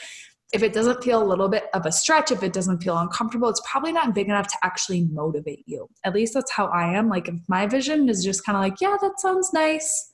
if 0.53 0.63
it 0.63 0.73
doesn't 0.73 1.05
feel 1.05 1.23
a 1.23 1.27
little 1.27 1.49
bit 1.49 1.65
of 1.75 1.85
a 1.85 1.93
stretch, 1.93 2.31
if 2.31 2.43
it 2.43 2.53
doesn't 2.53 2.83
feel 2.83 2.97
uncomfortable, 2.97 3.49
it's 3.49 3.63
probably 3.71 3.93
not 3.93 4.15
big 4.15 4.29
enough 4.29 4.49
to 4.49 4.57
actually 4.63 5.05
motivate 5.13 5.63
you. 5.67 5.89
At 6.05 6.15
least 6.15 6.35
that's 6.35 6.51
how 6.51 6.67
I 6.67 6.97
am. 6.97 7.09
Like, 7.09 7.29
if 7.29 7.35
my 7.49 7.67
vision 7.67 8.09
is 8.09 8.25
just 8.25 8.45
kind 8.47 8.57
of 8.57 8.63
like, 8.63 8.81
yeah, 8.81 8.97
that 9.01 9.21
sounds 9.21 9.53
nice, 9.53 10.13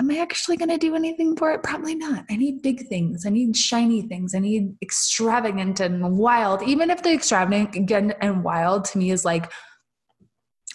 am 0.00 0.10
I 0.10 0.18
actually 0.18 0.56
going 0.56 0.70
to 0.70 0.78
do 0.78 0.96
anything 0.96 1.36
for 1.36 1.52
it? 1.52 1.62
Probably 1.62 1.94
not. 1.94 2.24
I 2.28 2.36
need 2.36 2.62
big 2.62 2.88
things. 2.88 3.24
I 3.24 3.30
need 3.30 3.56
shiny 3.56 4.02
things. 4.02 4.34
I 4.34 4.40
need 4.40 4.74
extravagant 4.82 5.78
and 5.78 6.16
wild. 6.16 6.62
Even 6.62 6.90
if 6.90 7.02
the 7.02 7.12
extravagant 7.12 8.14
and 8.20 8.42
wild 8.42 8.84
to 8.86 8.98
me 8.98 9.12
is 9.12 9.24
like 9.24 9.50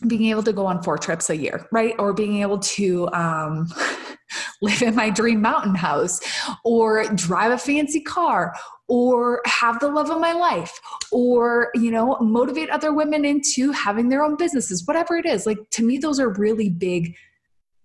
being 0.08 0.26
able 0.26 0.44
to 0.44 0.54
go 0.54 0.66
on 0.66 0.82
four 0.82 0.98
trips 0.98 1.30
a 1.30 1.38
year, 1.38 1.68
right? 1.72 1.94
Or 2.00 2.14
being 2.14 2.42
able 2.42 2.60
to 2.60 3.10
um, 3.14 3.68
live 4.62 4.82
in 4.82 4.96
my 4.96 5.10
dream 5.10 5.42
mountain 5.42 5.76
house 5.76 6.20
or 6.64 7.04
drive 7.16 7.52
a 7.52 7.58
fancy 7.58 8.02
car 8.02 8.56
or 8.88 9.42
have 9.46 9.80
the 9.80 9.88
love 9.88 10.10
of 10.10 10.20
my 10.20 10.34
life 10.34 10.80
or 11.12 11.70
you 11.74 11.90
know 11.90 12.18
motivate 12.20 12.70
other 12.70 12.94
women 12.94 13.26
into 13.26 13.72
having 13.72 14.10
their 14.10 14.24
own 14.24 14.36
businesses 14.36 14.86
whatever 14.86 15.16
it 15.16 15.26
is. 15.26 15.46
Like 15.46 15.58
to 15.72 15.84
me 15.84 15.98
those 15.98 16.20
are 16.20 16.30
really 16.30 16.70
big 16.70 17.16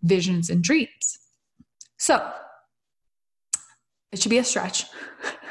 visions 0.03 0.51
and 0.51 0.63
dreams. 0.63 1.19
So 1.97 2.31
it 4.13 4.21
should 4.21 4.31
be 4.31 4.39
a 4.39 4.45
stretch 4.45 4.85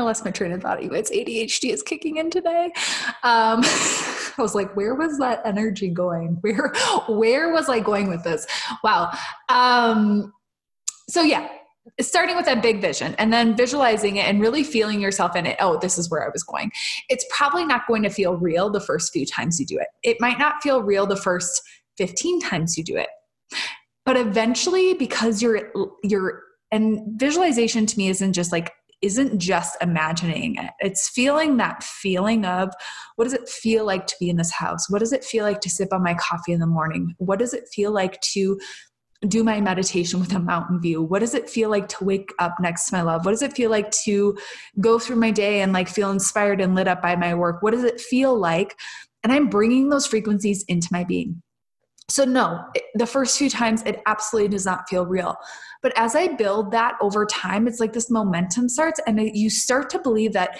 I 0.00 0.02
lost 0.02 0.24
my 0.24 0.30
train 0.30 0.52
of 0.52 0.62
thought. 0.62 0.82
It's 0.82 1.10
ADHD 1.10 1.72
is 1.72 1.82
kicking 1.82 2.16
in 2.16 2.30
today. 2.30 2.72
Um, 3.22 3.60
I 3.62 4.34
was 4.38 4.54
like, 4.54 4.74
where 4.74 4.94
was 4.94 5.18
that 5.18 5.42
energy 5.44 5.88
going? 5.88 6.38
Where, 6.40 6.72
where 7.08 7.52
was 7.52 7.68
I 7.68 7.80
going 7.80 8.08
with 8.08 8.24
this? 8.24 8.46
Wow. 8.82 9.10
Um, 9.48 10.32
so 11.08 11.22
yeah, 11.22 11.48
starting 12.00 12.36
with 12.36 12.46
that 12.46 12.62
big 12.62 12.80
vision 12.80 13.14
and 13.18 13.32
then 13.32 13.54
visualizing 13.54 14.16
it 14.16 14.26
and 14.26 14.40
really 14.40 14.64
feeling 14.64 15.00
yourself 15.00 15.36
in 15.36 15.44
it. 15.44 15.56
Oh, 15.60 15.78
this 15.78 15.98
is 15.98 16.10
where 16.10 16.24
I 16.24 16.30
was 16.32 16.42
going. 16.42 16.72
It's 17.10 17.26
probably 17.30 17.66
not 17.66 17.86
going 17.86 18.02
to 18.04 18.10
feel 18.10 18.36
real 18.36 18.70
the 18.70 18.80
first 18.80 19.12
few 19.12 19.26
times 19.26 19.60
you 19.60 19.66
do 19.66 19.78
it. 19.78 19.88
It 20.02 20.16
might 20.20 20.38
not 20.38 20.62
feel 20.62 20.82
real 20.82 21.06
the 21.06 21.16
first 21.16 21.60
15 21.98 22.40
times 22.40 22.78
you 22.78 22.84
do 22.84 22.96
it. 22.96 23.08
But 24.06 24.16
eventually 24.16 24.94
because 24.94 25.42
you're 25.42 25.70
you're 26.02 26.42
and 26.72 27.00
visualization 27.20 27.84
to 27.84 27.98
me 27.98 28.08
isn't 28.08 28.32
just 28.32 28.52
like 28.52 28.72
isn't 29.02 29.38
just 29.38 29.76
imagining 29.80 30.56
it. 30.56 30.70
It's 30.80 31.08
feeling 31.08 31.56
that 31.56 31.82
feeling 31.82 32.44
of 32.44 32.70
what 33.16 33.24
does 33.24 33.32
it 33.32 33.48
feel 33.48 33.84
like 33.84 34.06
to 34.06 34.16
be 34.20 34.28
in 34.28 34.36
this 34.36 34.52
house? 34.52 34.90
What 34.90 34.98
does 34.98 35.12
it 35.12 35.24
feel 35.24 35.44
like 35.44 35.60
to 35.62 35.70
sip 35.70 35.92
on 35.92 36.02
my 36.02 36.14
coffee 36.14 36.52
in 36.52 36.60
the 36.60 36.66
morning? 36.66 37.14
What 37.18 37.38
does 37.38 37.54
it 37.54 37.68
feel 37.72 37.92
like 37.92 38.20
to 38.32 38.58
do 39.28 39.44
my 39.44 39.60
meditation 39.60 40.18
with 40.18 40.32
a 40.32 40.38
mountain 40.38 40.80
view? 40.80 41.02
What 41.02 41.20
does 41.20 41.34
it 41.34 41.48
feel 41.48 41.68
like 41.70 41.88
to 41.88 42.04
wake 42.04 42.32
up 42.38 42.54
next 42.60 42.88
to 42.88 42.96
my 42.96 43.02
love? 43.02 43.24
What 43.24 43.32
does 43.32 43.42
it 43.42 43.52
feel 43.52 43.70
like 43.70 43.90
to 44.04 44.36
go 44.80 44.98
through 44.98 45.16
my 45.16 45.30
day 45.30 45.60
and 45.60 45.72
like 45.72 45.88
feel 45.88 46.10
inspired 46.10 46.60
and 46.60 46.74
lit 46.74 46.88
up 46.88 47.02
by 47.02 47.16
my 47.16 47.34
work? 47.34 47.62
What 47.62 47.72
does 47.72 47.84
it 47.84 48.00
feel 48.00 48.38
like? 48.38 48.78
And 49.22 49.32
I'm 49.32 49.48
bringing 49.48 49.90
those 49.90 50.06
frequencies 50.06 50.64
into 50.68 50.88
my 50.90 51.04
being. 51.04 51.42
So, 52.10 52.24
no, 52.24 52.64
the 52.94 53.06
first 53.06 53.38
few 53.38 53.48
times 53.48 53.82
it 53.86 54.02
absolutely 54.06 54.48
does 54.48 54.66
not 54.66 54.88
feel 54.88 55.06
real. 55.06 55.36
But 55.80 55.92
as 55.96 56.14
I 56.16 56.28
build 56.28 56.72
that 56.72 56.98
over 57.00 57.24
time, 57.24 57.68
it's 57.68 57.80
like 57.80 57.92
this 57.92 58.10
momentum 58.10 58.68
starts, 58.68 59.00
and 59.06 59.20
you 59.20 59.48
start 59.48 59.88
to 59.90 59.98
believe 59.98 60.32
that 60.32 60.58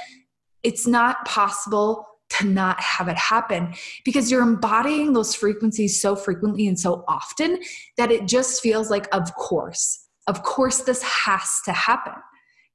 it's 0.62 0.87
not 0.87 1.25
possible 1.25 2.07
to 2.30 2.47
not 2.47 2.80
have 2.80 3.09
it 3.09 3.16
happen 3.16 3.75
because 4.04 4.30
you're 4.30 4.42
embodying 4.42 5.12
those 5.12 5.35
frequencies 5.35 6.00
so 6.00 6.14
frequently 6.14 6.69
and 6.69 6.78
so 6.78 7.04
often 7.09 7.59
that 7.97 8.12
it 8.12 8.28
just 8.28 8.62
feels 8.62 8.88
like, 8.88 9.12
of 9.12 9.35
course, 9.35 10.07
of 10.28 10.45
course, 10.45 10.83
this 10.83 11.02
has 11.02 11.61
to 11.64 11.73
happen. 11.73 12.14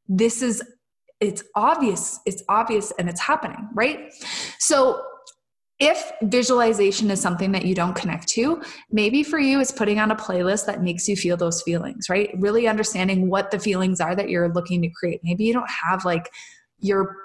This 0.09 0.41
is, 0.41 0.61
it's 1.21 1.43
obvious, 1.55 2.19
it's 2.25 2.43
obvious, 2.49 2.91
and 2.99 3.07
it's 3.07 3.21
happening, 3.21 3.69
right? 3.73 4.13
So, 4.59 5.01
if 5.79 6.11
visualization 6.23 7.11
is 7.11 7.19
something 7.19 7.51
that 7.51 7.65
you 7.65 7.75
don't 7.75 7.95
connect 7.95 8.27
to, 8.29 8.61
maybe 8.91 9.23
for 9.23 9.39
you 9.39 9.59
it's 9.59 9.71
putting 9.71 9.99
on 9.99 10.11
a 10.11 10.15
playlist 10.15 10.65
that 10.67 10.81
makes 10.81 11.07
you 11.07 11.17
feel 11.17 11.35
those 11.35 11.61
feelings, 11.63 12.09
right? 12.09 12.29
Really 12.37 12.67
understanding 12.67 13.29
what 13.29 13.51
the 13.51 13.59
feelings 13.59 13.99
are 13.99 14.15
that 14.15 14.29
you're 14.29 14.53
looking 14.53 14.81
to 14.83 14.89
create. 14.89 15.19
Maybe 15.23 15.43
you 15.43 15.53
don't 15.53 15.69
have 15.69 16.05
like 16.05 16.29
your 16.79 17.17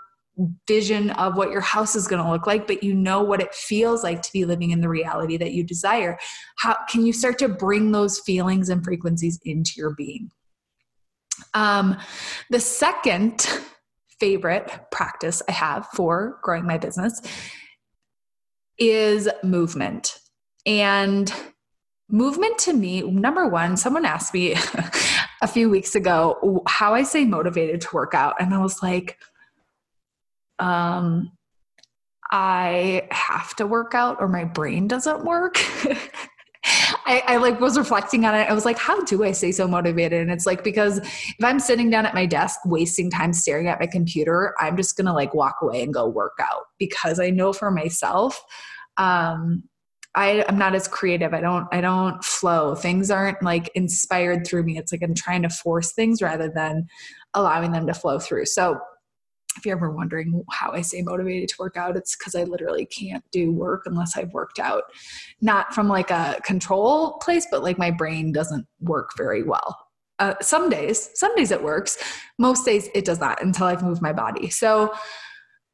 vision 0.67 1.11
of 1.11 1.37
what 1.37 1.51
your 1.51 1.61
house 1.61 1.95
is 1.95 2.09
going 2.09 2.23
to 2.25 2.31
look 2.31 2.47
like, 2.47 2.67
but 2.67 2.83
you 2.83 2.95
know 2.95 3.23
what 3.23 3.41
it 3.41 3.55
feels 3.55 4.03
like 4.03 4.23
to 4.23 4.33
be 4.33 4.45
living 4.45 4.71
in 4.71 4.81
the 4.81 4.89
reality 4.89 5.37
that 5.37 5.53
you 5.53 5.63
desire. 5.63 6.19
How 6.59 6.77
can 6.89 7.07
you 7.07 7.13
start 7.13 7.39
to 7.41 7.49
bring 7.49 7.93
those 7.93 8.19
feelings 8.19 8.69
and 8.69 8.83
frequencies 8.83 9.39
into 9.45 9.73
your 9.77 9.95
being? 9.95 10.31
Um, 11.55 11.99
the 12.49 12.61
second 12.61 13.47
favorite 14.19 14.71
practice 14.91 15.43
I 15.49 15.53
have 15.53 15.87
for 15.95 16.39
growing 16.43 16.67
my 16.67 16.79
business 16.79 17.21
is 18.81 19.29
movement. 19.45 20.19
And 20.67 21.33
movement 22.09 22.59
to 22.59 22.73
me, 22.73 23.03
number 23.03 23.47
one, 23.47 23.77
someone 23.77 24.05
asked 24.05 24.35
me 24.35 24.55
a 25.43 25.47
few 25.47 25.71
weeks 25.71 25.95
ago 25.95 26.63
how 26.67 26.95
I 26.95 27.05
say 27.05 27.25
motivated 27.25 27.81
to 27.83 27.89
work 27.93 28.15
out. 28.15 28.37
And 28.41 28.53
I 28.53 28.59
was 28.59 28.83
like, 28.83 29.19
um, 30.59 31.31
I 32.31 33.09
have 33.11 33.55
to 33.57 33.67
work 33.67 33.95
out 33.95 34.19
or 34.21 34.29
my 34.29 34.45
brain 34.45 34.89
doesn't 34.89 35.25
work. 35.25 35.59
I, 37.07 37.23
I, 37.27 37.37
like 37.37 37.61
was 37.61 37.79
reflecting 37.79 38.25
on 38.25 38.35
it. 38.35 38.49
I 38.49 38.53
was 38.53 38.65
like, 38.65 38.79
how 38.79 39.03
do 39.05 39.25
I 39.25 39.33
stay 39.33 39.53
so 39.53 39.67
motivated? 39.67 40.21
And 40.23 40.31
it's 40.31 40.47
like 40.47 40.65
because 40.65 40.99
if 40.99 41.45
I'm 41.45 41.61
sitting 41.61 41.91
down 41.91 42.07
at 42.07 42.15
my 42.15 42.27
desk 42.27 42.61
wasting 42.65 43.11
time 43.11 43.33
staring 43.33 43.69
at 43.69 43.81
my 43.81 43.87
computer, 43.87 44.55
I'm 44.59 44.77
just 44.77 44.97
gonna 44.97 45.15
like 45.15 45.35
walk 45.35 45.57
away 45.63 45.83
and 45.83 45.93
go 45.93 46.07
work 46.07 46.39
out 46.41 46.65
because 46.79 47.21
I 47.21 47.31
know 47.31 47.53
for 47.53 47.71
myself, 47.71 48.43
um, 48.97 49.65
I, 50.15 50.45
I'm 50.49 50.59
not 50.59 50.75
as 50.75 50.89
creative. 50.89 51.33
I 51.35 51.41
don't 51.41 51.69
I 51.73 51.81
don't 51.81 52.23
flow. 52.25 52.75
Things 52.75 53.11
aren't 53.11 53.43
like 53.43 53.71
inspired 53.75 54.47
through 54.47 54.65
me. 54.65 54.77
It's 54.77 54.93
like 54.93 55.03
I'm 55.03 55.15
trying 55.15 55.43
to 55.43 55.51
force 55.51 55.93
things 55.93 56.21
rather 56.21 56.51
than 56.53 56.89
allowing 57.35 57.73
them 57.73 57.87
to 57.87 57.95
flow 57.95 58.19
through. 58.19 58.47
So 58.47 58.81
if 59.57 59.67
you're 59.67 59.77
ever 59.77 59.91
wondering 59.91 60.45
how 60.51 60.73
I 60.73 60.81
stay 60.81 61.03
motivated 61.03 61.49
to 61.51 61.57
work 61.59 61.77
out, 61.77 61.97
it's 61.97 62.17
because 62.17 62.35
I 62.35 62.45
literally 62.45 62.87
can't 62.87 63.25
do 63.33 63.53
work 63.53 63.83
unless 63.87 64.17
I've 64.17 64.33
worked 64.33 64.59
out. 64.59 64.85
Not 65.41 65.75
from 65.75 65.89
like 65.89 66.11
a 66.11 66.41
control 66.45 67.15
place, 67.19 67.47
but 67.51 67.63
like 67.63 67.79
my 67.79 67.91
brain 67.91 68.33
doesn't 68.33 68.67
work 68.81 69.11
very 69.17 69.43
well. 69.43 69.77
Uh, 70.19 70.35
some 70.41 70.69
days, 70.69 71.11
some 71.15 71.35
days 71.35 71.51
it 71.51 71.63
works. 71.63 71.99
Most 72.39 72.65
days 72.65 72.89
it 72.95 73.05
does 73.05 73.21
not 73.21 73.43
until 73.43 73.67
I've 73.67 73.83
moved 73.83 74.03
my 74.03 74.13
body. 74.13 74.51
So, 74.51 74.93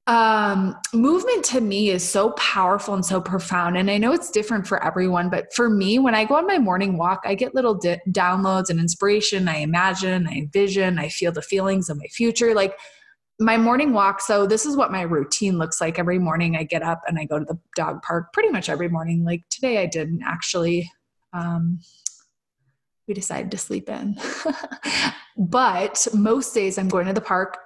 um, 0.08 0.76
movement 0.94 1.44
to 1.46 1.60
me 1.60 1.90
is 1.90 2.08
so 2.08 2.30
powerful 2.32 2.94
and 2.94 3.04
so 3.04 3.20
profound. 3.20 3.76
And 3.76 3.90
I 3.90 3.98
know 3.98 4.12
it's 4.12 4.30
different 4.30 4.64
for 4.64 4.82
everyone, 4.84 5.30
but 5.30 5.52
for 5.52 5.68
me, 5.68 5.98
when 5.98 6.14
I 6.14 6.24
go 6.24 6.36
on 6.36 6.46
my 6.46 6.58
morning 6.58 6.96
walk, 6.96 7.22
I 7.24 7.34
get 7.34 7.56
little 7.56 7.74
di- 7.74 8.00
downloads 8.10 8.70
and 8.70 8.78
inspiration. 8.78 9.48
I 9.48 9.56
imagine, 9.56 10.28
I 10.28 10.34
envision, 10.34 11.00
I 11.00 11.08
feel 11.08 11.32
the 11.32 11.42
feelings 11.42 11.90
of 11.90 11.98
my 11.98 12.06
future. 12.06 12.54
Like, 12.54 12.78
my 13.38 13.56
morning 13.56 13.92
walk 13.92 14.20
so 14.20 14.46
this 14.46 14.64
is 14.64 14.76
what 14.76 14.90
my 14.90 15.02
routine 15.02 15.58
looks 15.58 15.80
like. 15.80 15.98
Every 15.98 16.18
morning 16.18 16.56
i 16.56 16.62
get 16.62 16.82
up 16.82 17.02
and 17.06 17.18
i 17.18 17.24
go 17.24 17.38
to 17.38 17.44
the 17.44 17.58
dog 17.74 18.02
park. 18.02 18.32
Pretty 18.32 18.50
much 18.50 18.68
every 18.68 18.88
morning. 18.88 19.24
Like 19.24 19.44
today 19.50 19.78
i 19.78 19.86
didn't 19.86 20.22
actually 20.24 20.90
um, 21.32 21.80
we 23.06 23.14
decided 23.14 23.50
to 23.50 23.58
sleep 23.58 23.88
in. 23.88 24.16
But 25.38 26.06
most 26.14 26.54
days 26.54 26.78
i'm 26.78 26.88
going 26.88 27.06
to 27.06 27.12
the 27.12 27.20
park. 27.20 27.58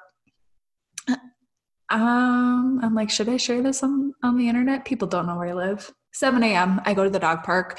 Um, 1.89 2.81
i'm 2.83 2.95
like 2.95 3.11
should 3.11 3.29
i 3.29 3.37
share 3.37 3.62
this 3.62 3.83
on, 3.83 4.12
on 4.23 4.37
the 4.37 4.49
internet? 4.49 4.85
People 4.85 5.07
don't 5.09 5.27
know 5.27 5.37
where 5.37 5.49
i 5.49 5.53
live. 5.53 5.93
7 6.12 6.43
a.m. 6.43 6.81
I 6.85 6.95
go 6.95 7.05
to 7.05 7.11
the 7.11 7.21
dog 7.21 7.45
park 7.45 7.79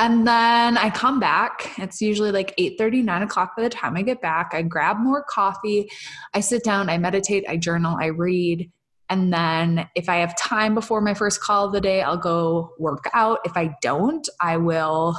and 0.00 0.26
then 0.26 0.78
I 0.78 0.88
come 0.88 1.20
back. 1.20 1.78
It's 1.78 2.00
usually 2.00 2.32
like 2.32 2.54
8 2.56 2.78
30, 2.78 3.02
9 3.02 3.22
o'clock 3.22 3.54
by 3.54 3.62
the 3.62 3.68
time 3.68 3.96
I 3.96 4.02
get 4.02 4.22
back. 4.22 4.52
I 4.54 4.62
grab 4.62 4.98
more 4.98 5.22
coffee. 5.22 5.90
I 6.32 6.40
sit 6.40 6.64
down, 6.64 6.88
I 6.88 6.96
meditate, 6.96 7.44
I 7.46 7.58
journal, 7.58 7.98
I 8.00 8.06
read. 8.06 8.70
And 9.10 9.30
then 9.30 9.88
if 9.94 10.08
I 10.08 10.16
have 10.16 10.34
time 10.38 10.74
before 10.74 11.02
my 11.02 11.12
first 11.12 11.42
call 11.42 11.66
of 11.66 11.72
the 11.74 11.82
day, 11.82 12.00
I'll 12.00 12.16
go 12.16 12.72
work 12.78 13.10
out. 13.12 13.40
If 13.44 13.58
I 13.58 13.76
don't, 13.82 14.26
I 14.40 14.56
will 14.56 15.16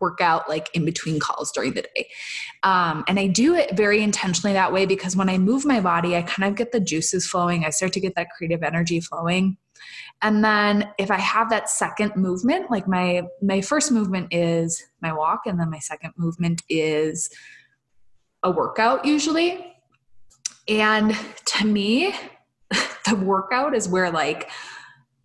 work 0.00 0.20
out 0.20 0.50
like 0.50 0.68
in 0.74 0.84
between 0.84 1.18
calls 1.18 1.50
during 1.52 1.72
the 1.72 1.82
day. 1.82 2.08
Um, 2.64 3.04
and 3.08 3.18
I 3.18 3.26
do 3.28 3.54
it 3.54 3.74
very 3.74 4.02
intentionally 4.02 4.52
that 4.52 4.72
way 4.72 4.84
because 4.84 5.16
when 5.16 5.30
I 5.30 5.38
move 5.38 5.64
my 5.64 5.80
body, 5.80 6.14
I 6.14 6.22
kind 6.22 6.46
of 6.46 6.56
get 6.56 6.72
the 6.72 6.80
juices 6.80 7.26
flowing. 7.26 7.64
I 7.64 7.70
start 7.70 7.94
to 7.94 8.00
get 8.00 8.16
that 8.16 8.28
creative 8.36 8.62
energy 8.62 9.00
flowing 9.00 9.56
and 10.22 10.44
then 10.44 10.88
if 10.98 11.10
i 11.10 11.18
have 11.18 11.50
that 11.50 11.68
second 11.68 12.14
movement 12.16 12.70
like 12.70 12.88
my 12.88 13.22
my 13.42 13.60
first 13.60 13.92
movement 13.92 14.28
is 14.30 14.82
my 15.00 15.12
walk 15.12 15.42
and 15.46 15.58
then 15.60 15.70
my 15.70 15.78
second 15.78 16.12
movement 16.16 16.62
is 16.68 17.28
a 18.42 18.50
workout 18.50 19.04
usually. 19.04 19.74
And 20.68 21.16
to 21.46 21.66
me 21.66 22.14
the 23.06 23.16
workout 23.16 23.74
is 23.74 23.88
where 23.88 24.10
like 24.10 24.50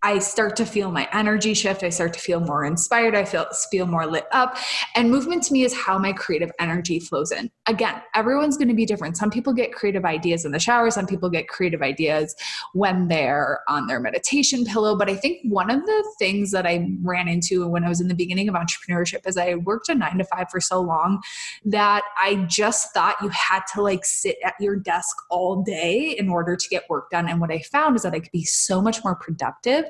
I 0.02 0.20
start 0.20 0.54
to 0.56 0.64
feel 0.64 0.92
my 0.92 1.08
energy 1.12 1.54
shift. 1.54 1.82
I 1.82 1.88
start 1.88 2.12
to 2.14 2.20
feel 2.20 2.38
more 2.38 2.64
inspired. 2.64 3.16
I 3.16 3.24
feel 3.24 3.46
feel 3.70 3.86
more 3.86 4.06
lit 4.06 4.26
up. 4.30 4.56
And 4.94 5.10
movement 5.10 5.42
to 5.44 5.52
me 5.52 5.64
is 5.64 5.74
how 5.74 5.98
my 5.98 6.12
creative 6.12 6.52
energy 6.60 7.00
flows 7.00 7.32
in. 7.32 7.50
Again, 7.66 8.00
everyone's 8.14 8.56
going 8.56 8.68
to 8.68 8.74
be 8.74 8.86
different. 8.86 9.16
Some 9.16 9.30
people 9.30 9.52
get 9.52 9.72
creative 9.72 10.04
ideas 10.04 10.44
in 10.44 10.52
the 10.52 10.60
shower. 10.60 10.90
Some 10.90 11.06
people 11.06 11.28
get 11.28 11.48
creative 11.48 11.82
ideas 11.82 12.36
when 12.74 13.08
they're 13.08 13.60
on 13.68 13.88
their 13.88 13.98
meditation 13.98 14.64
pillow. 14.64 14.96
But 14.96 15.10
I 15.10 15.16
think 15.16 15.40
one 15.42 15.68
of 15.68 15.84
the 15.84 16.14
things 16.18 16.52
that 16.52 16.64
I 16.64 16.88
ran 17.02 17.26
into 17.26 17.66
when 17.66 17.82
I 17.82 17.88
was 17.88 18.00
in 18.00 18.06
the 18.06 18.14
beginning 18.14 18.48
of 18.48 18.54
entrepreneurship 18.54 19.26
is 19.26 19.36
I 19.36 19.56
worked 19.56 19.88
a 19.88 19.96
nine 19.96 20.18
to 20.18 20.24
five 20.24 20.48
for 20.48 20.60
so 20.60 20.80
long 20.80 21.20
that 21.64 22.04
I 22.16 22.46
just 22.48 22.94
thought 22.94 23.16
you 23.20 23.30
had 23.30 23.62
to 23.74 23.82
like 23.82 24.04
sit 24.04 24.36
at 24.44 24.54
your 24.60 24.76
desk 24.76 25.16
all 25.28 25.62
day 25.62 26.14
in 26.16 26.28
order 26.28 26.54
to 26.54 26.68
get 26.68 26.88
work 26.88 27.10
done. 27.10 27.28
And 27.28 27.40
what 27.40 27.50
I 27.50 27.58
found 27.58 27.96
is 27.96 28.02
that 28.02 28.14
I 28.14 28.20
could 28.20 28.32
be 28.32 28.44
so 28.44 28.80
much 28.80 29.02
more 29.02 29.16
productive 29.16 29.86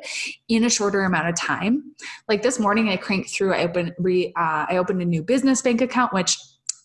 in 0.49 0.65
a 0.65 0.71
shorter 0.71 1.03
amount 1.05 1.29
of 1.29 1.37
time. 1.37 1.95
Like 2.29 2.43
this 2.43 2.59
morning, 2.59 2.89
I 2.89 2.97
cranked 2.97 3.31
through. 3.31 3.55
I 3.55 3.65
opened 3.65 3.95
re, 3.99 4.33
uh, 4.37 4.67
I 4.69 4.77
opened 4.77 5.03
a 5.03 5.05
new 5.05 5.23
business 5.23 5.63
bank 5.63 5.81
account, 5.81 6.13
which 6.13 6.39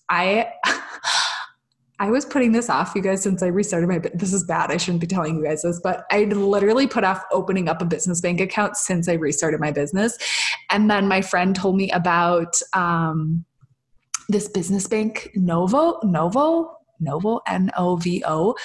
I 0.10 0.52
I 2.00 2.10
was 2.10 2.26
putting 2.26 2.52
this 2.52 2.70
off, 2.70 2.94
you 2.96 3.02
guys, 3.02 3.22
since 3.22 3.42
I 3.44 3.48
restarted 3.48 3.88
my. 3.88 4.00
This 4.14 4.34
is 4.34 4.44
bad. 4.44 4.72
I 4.72 4.78
shouldn't 4.78 5.02
be 5.02 5.08
telling 5.08 5.38
you 5.38 5.44
guys 5.44 5.62
this, 5.62 5.80
but 5.82 6.06
I 6.12 6.26
literally 6.26 6.88
put 6.88 7.04
off 7.04 7.24
opening 7.32 7.70
up 7.70 7.82
a 7.82 7.86
business 7.86 8.20
bank 8.20 8.42
account 8.42 8.76
since 8.76 9.08
I 9.08 9.14
restarted 9.14 9.60
my 9.60 9.72
business. 9.72 10.18
And 10.70 10.90
then 10.90 11.08
my 11.08 11.22
friend 11.22 11.56
told 11.56 11.78
me 11.78 11.92
about 11.92 12.60
um, 12.74 13.46
this 14.28 14.50
business 14.50 14.88
bank, 14.88 15.32
Novo, 15.36 16.00
Novo, 16.04 16.78
Novo, 17.00 17.42
N 17.48 17.72
O 17.78 17.96
V 17.96 18.24
O. 18.28 18.56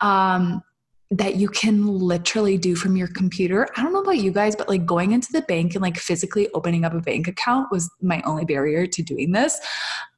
Um, 0.00 0.62
that 1.10 1.36
you 1.36 1.48
can 1.48 1.86
literally 1.86 2.58
do 2.58 2.74
from 2.74 2.96
your 2.96 3.08
computer. 3.08 3.68
I 3.76 3.82
don't 3.82 3.92
know 3.92 4.02
about 4.02 4.18
you 4.18 4.32
guys, 4.32 4.56
but 4.56 4.68
like 4.68 4.84
going 4.84 5.12
into 5.12 5.30
the 5.30 5.42
bank 5.42 5.74
and 5.74 5.82
like 5.82 5.96
physically 5.96 6.48
opening 6.52 6.84
up 6.84 6.94
a 6.94 7.00
bank 7.00 7.28
account 7.28 7.68
was 7.70 7.88
my 8.02 8.22
only 8.22 8.44
barrier 8.44 8.86
to 8.88 9.02
doing 9.02 9.32
this. 9.32 9.58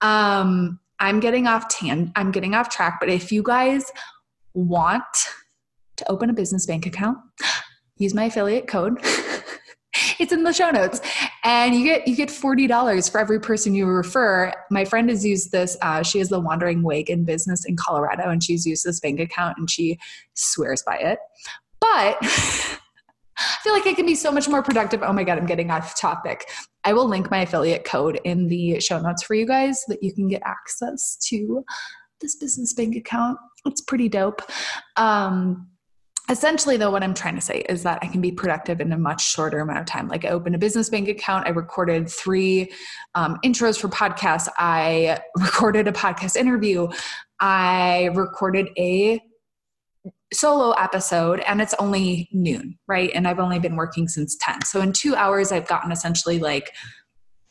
Um, 0.00 0.80
I'm 1.00 1.20
getting 1.20 1.46
off 1.46 1.68
tan 1.68 2.12
I'm 2.16 2.32
getting 2.32 2.54
off 2.54 2.70
track, 2.70 2.98
but 3.00 3.08
if 3.08 3.30
you 3.30 3.42
guys 3.42 3.84
want 4.54 5.04
to 5.96 6.10
open 6.10 6.30
a 6.30 6.32
business 6.32 6.64
bank 6.64 6.86
account, 6.86 7.18
use 7.98 8.14
my 8.14 8.24
affiliate 8.24 8.66
code. 8.66 8.98
it's 10.20 10.32
in 10.32 10.42
the 10.42 10.52
show 10.52 10.70
notes 10.70 11.00
and 11.44 11.74
you 11.74 11.84
get 11.84 12.06
you 12.06 12.16
get 12.16 12.28
$40 12.28 13.10
for 13.10 13.20
every 13.20 13.40
person 13.40 13.74
you 13.74 13.86
refer 13.86 14.52
my 14.70 14.84
friend 14.84 15.08
has 15.10 15.24
used 15.24 15.52
this 15.52 15.76
uh, 15.82 16.02
she 16.02 16.18
has 16.18 16.28
the 16.28 16.40
wandering 16.40 16.82
wagon 16.82 17.24
business 17.24 17.64
in 17.64 17.76
colorado 17.76 18.28
and 18.28 18.42
she's 18.42 18.66
used 18.66 18.84
this 18.84 19.00
bank 19.00 19.20
account 19.20 19.56
and 19.58 19.70
she 19.70 19.98
swears 20.34 20.82
by 20.86 20.96
it 20.96 21.18
but 21.80 22.18
I 23.40 23.56
feel 23.62 23.72
like 23.72 23.86
I 23.86 23.94
can 23.94 24.04
be 24.04 24.16
so 24.16 24.32
much 24.32 24.48
more 24.48 24.64
productive. 24.64 25.00
Oh 25.04 25.12
my 25.12 25.22
God, 25.22 25.38
I'm 25.38 25.46
getting 25.46 25.70
off 25.70 25.98
topic. 25.98 26.48
I 26.82 26.92
will 26.92 27.08
link 27.08 27.30
my 27.30 27.42
affiliate 27.42 27.84
code 27.84 28.20
in 28.24 28.48
the 28.48 28.80
show 28.80 28.98
notes 28.98 29.22
for 29.22 29.34
you 29.34 29.46
guys 29.46 29.82
so 29.82 29.92
that 29.92 30.02
you 30.02 30.12
can 30.12 30.26
get 30.26 30.42
access 30.44 31.16
to 31.28 31.64
this 32.20 32.34
business 32.34 32.72
bank 32.72 32.96
account. 32.96 33.38
It's 33.64 33.80
pretty 33.80 34.08
dope. 34.08 34.42
Um, 34.96 35.68
essentially 36.30 36.76
though 36.76 36.90
what 36.90 37.02
i'm 37.02 37.14
trying 37.14 37.34
to 37.34 37.40
say 37.40 37.60
is 37.68 37.82
that 37.82 37.98
i 38.02 38.06
can 38.06 38.20
be 38.20 38.30
productive 38.30 38.80
in 38.80 38.92
a 38.92 38.98
much 38.98 39.24
shorter 39.30 39.60
amount 39.60 39.78
of 39.78 39.86
time. 39.86 40.08
Like 40.08 40.24
i 40.24 40.28
opened 40.28 40.54
a 40.54 40.58
business 40.58 40.88
bank 40.88 41.08
account 41.08 41.46
i 41.46 41.50
recorded 41.50 42.10
three 42.10 42.72
um, 43.14 43.38
intros 43.44 43.78
for 43.78 43.88
podcasts 43.88 44.48
i 44.58 45.18
recorded 45.36 45.88
a 45.88 45.92
podcast 45.92 46.36
interview 46.36 46.88
i 47.40 48.10
recorded 48.14 48.68
a 48.78 49.20
solo 50.32 50.72
episode 50.72 51.40
and 51.40 51.62
it's 51.62 51.74
only 51.78 52.28
noon 52.32 52.78
right? 52.86 53.10
And 53.14 53.26
i've 53.26 53.38
only 53.38 53.58
been 53.58 53.76
working 53.76 54.08
since 54.08 54.36
10 54.40 54.64
so 54.64 54.80
in 54.80 54.92
two 54.92 55.14
hours 55.14 55.52
i've 55.52 55.66
gotten 55.66 55.90
essentially 55.90 56.38
like 56.38 56.72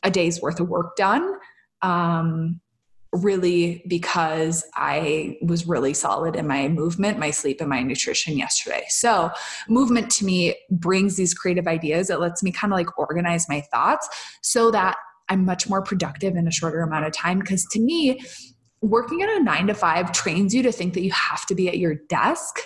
a 0.03 0.11
day's 0.11 0.41
worth 0.41 0.59
of 0.59 0.69
work 0.69 0.95
done. 0.95 1.33
Um, 1.81 2.61
really 3.13 3.83
because 3.87 4.65
I 4.75 5.37
was 5.41 5.67
really 5.67 5.93
solid 5.93 6.35
in 6.35 6.47
my 6.47 6.67
movement, 6.67 7.19
my 7.19 7.31
sleep, 7.31 7.61
and 7.61 7.69
my 7.69 7.81
nutrition 7.81 8.37
yesterday. 8.37 8.85
So, 8.89 9.31
movement 9.67 10.09
to 10.11 10.25
me 10.25 10.55
brings 10.69 11.15
these 11.15 11.33
creative 11.33 11.67
ideas. 11.67 12.09
It 12.09 12.19
lets 12.19 12.43
me 12.43 12.51
kind 12.51 12.73
of 12.73 12.77
like 12.77 12.97
organize 12.97 13.47
my 13.49 13.61
thoughts 13.71 14.07
so 14.41 14.71
that 14.71 14.97
I'm 15.29 15.45
much 15.45 15.69
more 15.69 15.81
productive 15.81 16.35
in 16.35 16.47
a 16.47 16.51
shorter 16.51 16.81
amount 16.81 17.05
of 17.05 17.13
time. 17.13 17.39
Because 17.39 17.65
to 17.71 17.79
me, 17.79 18.19
working 18.81 19.21
at 19.21 19.29
a 19.29 19.43
nine 19.43 19.67
to 19.67 19.73
five 19.73 20.11
trains 20.11 20.53
you 20.53 20.63
to 20.63 20.71
think 20.71 20.93
that 20.93 21.03
you 21.03 21.11
have 21.11 21.45
to 21.47 21.55
be 21.55 21.67
at 21.67 21.77
your 21.77 21.95
desk. 22.09 22.59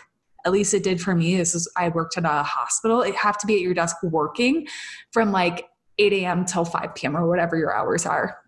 At 0.46 0.52
least 0.52 0.74
it 0.74 0.84
did 0.84 1.00
for 1.00 1.16
me. 1.16 1.38
This 1.38 1.54
is 1.54 1.72
I 1.78 1.90
worked 1.90 2.18
at 2.18 2.26
a 2.26 2.44
hospital. 2.44 3.06
You 3.06 3.14
have 3.14 3.38
to 3.40 3.48
be 3.48 3.56
at 3.56 3.62
your 3.62 3.76
desk 3.76 3.98
working 4.04 4.68
from 5.12 5.32
like 5.32 5.68
8 6.00 6.14
a.m. 6.14 6.46
till 6.46 6.66
5 6.66 6.96
p.m. 6.96 7.16
or 7.16 7.28
whatever 7.28 7.56
your 7.58 7.76
hours 7.76 8.06
are 8.06 8.41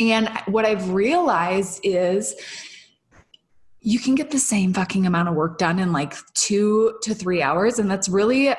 and 0.00 0.28
what 0.46 0.64
I've 0.64 0.90
realized 0.90 1.80
is 1.82 2.34
you 3.80 3.98
can 3.98 4.14
get 4.14 4.30
the 4.30 4.38
same 4.38 4.72
fucking 4.72 5.06
amount 5.06 5.28
of 5.28 5.34
work 5.34 5.58
done 5.58 5.78
in 5.78 5.92
like 5.92 6.14
two 6.34 6.98
to 7.02 7.14
three 7.14 7.42
hours. 7.42 7.78
And 7.78 7.90
that's 7.90 8.08
really 8.08 8.54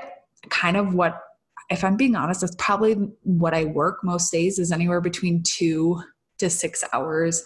kind 0.49 0.77
of 0.77 0.93
what, 0.93 1.21
if 1.69 1.83
I'm 1.83 1.97
being 1.97 2.15
honest, 2.15 2.41
that's 2.41 2.55
probably 2.57 2.93
what 3.23 3.53
I 3.53 3.65
work 3.65 4.03
most 4.03 4.31
days 4.31 4.59
is 4.59 4.71
anywhere 4.71 5.01
between 5.01 5.43
two 5.43 6.01
to 6.39 6.49
six 6.49 6.83
hours 6.93 7.43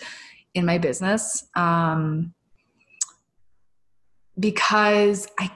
in 0.53 0.65
my 0.65 0.77
business. 0.77 1.45
Um, 1.55 2.33
because 4.39 5.27
I 5.39 5.51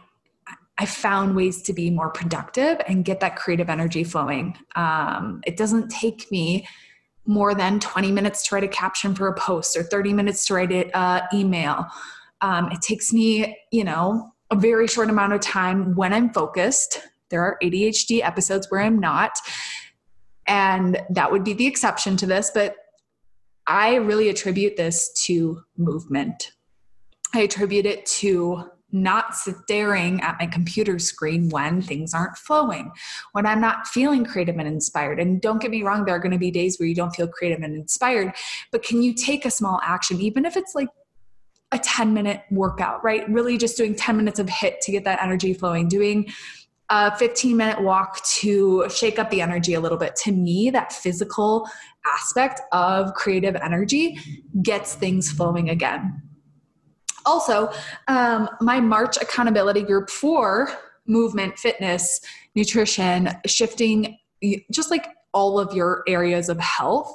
I 0.79 0.85
found 0.85 1.35
ways 1.35 1.63
to 1.63 1.73
be 1.73 1.89
more 1.89 2.11
productive 2.11 2.79
and 2.87 3.03
get 3.03 3.19
that 3.21 3.35
creative 3.35 3.69
energy 3.69 4.03
flowing. 4.03 4.55
Um, 4.75 5.41
it 5.47 5.57
doesn't 5.57 5.89
take 5.89 6.31
me 6.31 6.67
more 7.27 7.53
than 7.53 7.79
20 7.79 8.11
minutes 8.11 8.47
to 8.47 8.55
write 8.55 8.63
a 8.63 8.67
caption 8.67 9.13
for 9.13 9.27
a 9.27 9.33
post 9.35 9.75
or 9.77 9.83
30 9.83 10.13
minutes 10.13 10.45
to 10.45 10.53
write 10.53 10.71
an 10.71 10.89
uh, 10.93 11.21
email. 11.33 11.85
Um, 12.41 12.69
it 12.71 12.81
takes 12.81 13.11
me, 13.11 13.57
you 13.71 13.83
know, 13.83 14.31
a 14.49 14.55
very 14.55 14.87
short 14.87 15.09
amount 15.09 15.33
of 15.33 15.41
time 15.41 15.95
when 15.95 16.13
I'm 16.13 16.31
focused. 16.31 17.01
There 17.29 17.41
are 17.41 17.57
ADHD 17.61 18.23
episodes 18.23 18.67
where 18.69 18.81
I'm 18.81 18.99
not, 18.99 19.37
and 20.47 21.01
that 21.09 21.31
would 21.31 21.43
be 21.43 21.53
the 21.53 21.67
exception 21.67 22.15
to 22.17 22.25
this, 22.25 22.51
but 22.53 22.75
I 23.67 23.95
really 23.95 24.29
attribute 24.29 24.77
this 24.77 25.11
to 25.25 25.61
movement. 25.77 26.51
I 27.33 27.41
attribute 27.41 27.85
it 27.85 28.05
to 28.05 28.69
not 28.91 29.35
staring 29.35 30.21
at 30.21 30.37
my 30.39 30.45
computer 30.45 30.97
screen 30.99 31.49
when 31.49 31.81
things 31.81 32.13
aren't 32.13 32.37
flowing, 32.37 32.91
when 33.33 33.45
I'm 33.45 33.59
not 33.59 33.87
feeling 33.87 34.23
creative 34.23 34.57
and 34.57 34.67
inspired. 34.67 35.19
And 35.19 35.41
don't 35.41 35.61
get 35.61 35.71
me 35.71 35.83
wrong, 35.83 36.05
there 36.05 36.15
are 36.15 36.19
going 36.19 36.31
to 36.31 36.37
be 36.37 36.51
days 36.51 36.79
where 36.79 36.87
you 36.87 36.95
don't 36.95 37.15
feel 37.15 37.27
creative 37.27 37.61
and 37.61 37.75
inspired, 37.75 38.33
but 38.71 38.83
can 38.83 39.01
you 39.01 39.13
take 39.13 39.45
a 39.45 39.51
small 39.51 39.79
action, 39.83 40.21
even 40.21 40.45
if 40.45 40.55
it's 40.55 40.73
like 40.73 40.87
a 41.71 41.79
10 41.79 42.13
minute 42.13 42.43
workout, 42.49 43.03
right? 43.03 43.29
Really 43.29 43.57
just 43.57 43.75
doing 43.75 43.93
10 43.93 44.15
minutes 44.15 44.39
of 44.39 44.47
HIIT 44.47 44.79
to 44.83 44.91
get 44.91 45.03
that 45.03 45.21
energy 45.21 45.53
flowing, 45.53 45.89
doing 45.89 46.29
a 46.89 47.15
15 47.17 47.57
minute 47.57 47.81
walk 47.83 48.23
to 48.25 48.87
shake 48.89 49.19
up 49.19 49.29
the 49.29 49.41
energy 49.41 49.73
a 49.73 49.79
little 49.81 49.97
bit. 49.97 50.15
To 50.23 50.31
me, 50.31 50.69
that 50.69 50.93
physical 50.93 51.67
aspect 52.05 52.61
of 52.71 53.13
creative 53.15 53.57
energy 53.57 54.17
gets 54.61 54.95
things 54.95 55.29
flowing 55.29 55.69
again 55.69 56.26
also, 57.27 57.71
um, 58.07 58.49
my 58.61 58.79
March 58.79 59.17
accountability 59.17 59.83
group 59.83 60.09
for 60.09 60.69
movement, 61.05 61.57
fitness, 61.59 62.19
nutrition, 62.55 63.29
shifting, 63.45 64.17
just 64.71 64.89
like 64.89 65.07
all 65.33 65.59
of 65.59 65.73
your 65.73 66.03
areas 66.07 66.49
of 66.49 66.59
health 66.59 67.13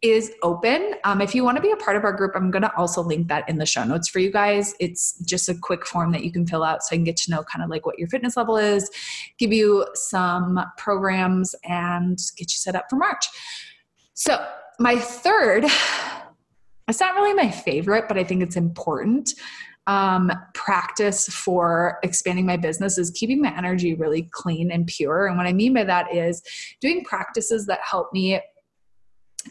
is 0.00 0.32
open. 0.42 0.94
Um, 1.02 1.20
if 1.20 1.34
you 1.34 1.42
want 1.42 1.56
to 1.56 1.62
be 1.62 1.72
a 1.72 1.76
part 1.76 1.96
of 1.96 2.04
our 2.04 2.12
group, 2.12 2.32
I'm 2.36 2.52
going 2.52 2.62
to 2.62 2.74
also 2.76 3.02
link 3.02 3.26
that 3.28 3.48
in 3.48 3.58
the 3.58 3.66
show 3.66 3.82
notes 3.82 4.08
for 4.08 4.20
you 4.20 4.30
guys. 4.30 4.74
It's 4.78 5.18
just 5.24 5.48
a 5.48 5.54
quick 5.54 5.84
form 5.84 6.12
that 6.12 6.22
you 6.22 6.30
can 6.30 6.46
fill 6.46 6.62
out 6.62 6.84
so 6.84 6.94
I 6.94 6.96
can 6.96 7.04
get 7.04 7.16
to 7.18 7.30
know 7.32 7.42
kind 7.42 7.64
of 7.64 7.70
like 7.70 7.84
what 7.84 7.98
your 7.98 8.06
fitness 8.06 8.36
level 8.36 8.56
is, 8.56 8.88
give 9.38 9.52
you 9.52 9.86
some 9.94 10.60
programs, 10.76 11.54
and 11.64 12.16
get 12.36 12.52
you 12.52 12.58
set 12.58 12.76
up 12.76 12.86
for 12.88 12.96
March. 12.96 13.26
So, 14.14 14.46
my 14.78 14.96
third 14.96 15.64
it's 16.88 17.00
not 17.00 17.14
really 17.14 17.34
my 17.34 17.50
favorite, 17.50 18.06
but 18.08 18.18
I 18.18 18.24
think 18.24 18.42
it's 18.42 18.56
important. 18.56 19.34
Um, 19.86 20.30
practice 20.52 21.28
for 21.28 21.98
expanding 22.02 22.44
my 22.44 22.58
business 22.58 22.98
is 22.98 23.10
keeping 23.10 23.40
my 23.40 23.56
energy 23.56 23.94
really 23.94 24.28
clean 24.32 24.70
and 24.70 24.86
pure. 24.86 25.26
And 25.26 25.38
what 25.38 25.46
I 25.46 25.52
mean 25.52 25.72
by 25.72 25.84
that 25.84 26.14
is 26.14 26.42
doing 26.80 27.04
practices 27.04 27.66
that 27.66 27.80
help 27.82 28.12
me 28.12 28.40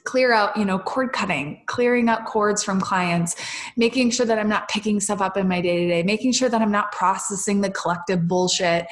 clear 0.03 0.31
out 0.31 0.55
you 0.55 0.65
know 0.65 0.77
cord 0.77 1.11
cutting 1.11 1.61
clearing 1.65 2.09
out 2.09 2.25
cords 2.25 2.63
from 2.63 2.79
clients 2.79 3.35
making 3.77 4.11
sure 4.11 4.25
that 4.25 4.37
i'm 4.37 4.49
not 4.49 4.67
picking 4.67 4.99
stuff 4.99 5.21
up 5.21 5.37
in 5.37 5.47
my 5.47 5.61
day 5.61 5.77
to 5.79 5.87
day 5.87 6.03
making 6.03 6.31
sure 6.31 6.49
that 6.49 6.61
i'm 6.61 6.69
not 6.69 6.91
processing 6.91 7.61
the 7.61 7.71
collective 7.71 8.27
bullshit 8.27 8.85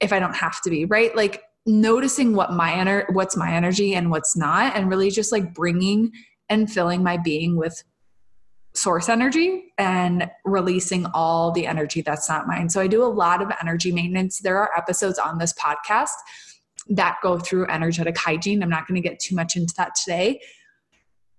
if 0.00 0.12
i 0.12 0.18
don't 0.18 0.34
have 0.34 0.60
to 0.62 0.70
be 0.70 0.84
right 0.86 1.14
like 1.14 1.42
noticing 1.66 2.34
what 2.34 2.52
my 2.52 2.72
ener- 2.72 3.12
what's 3.12 3.36
my 3.36 3.52
energy 3.52 3.94
and 3.94 4.10
what's 4.10 4.36
not 4.36 4.74
and 4.74 4.88
really 4.88 5.10
just 5.10 5.30
like 5.30 5.54
bringing 5.54 6.10
and 6.52 6.70
filling 6.70 7.02
my 7.02 7.16
being 7.16 7.56
with 7.56 7.82
source 8.74 9.08
energy 9.08 9.72
and 9.78 10.30
releasing 10.44 11.06
all 11.14 11.50
the 11.50 11.66
energy 11.66 12.02
that's 12.02 12.28
not 12.28 12.46
mine. 12.46 12.68
So 12.68 12.80
I 12.80 12.86
do 12.86 13.02
a 13.02 13.06
lot 13.06 13.40
of 13.40 13.50
energy 13.60 13.90
maintenance. 13.90 14.40
There 14.40 14.58
are 14.58 14.70
episodes 14.76 15.18
on 15.18 15.38
this 15.38 15.54
podcast 15.54 16.10
that 16.90 17.16
go 17.22 17.38
through 17.38 17.68
energetic 17.68 18.18
hygiene. 18.18 18.62
I'm 18.62 18.68
not 18.68 18.86
going 18.86 19.00
to 19.00 19.08
get 19.08 19.18
too 19.18 19.34
much 19.34 19.56
into 19.56 19.72
that 19.78 19.94
today, 19.94 20.40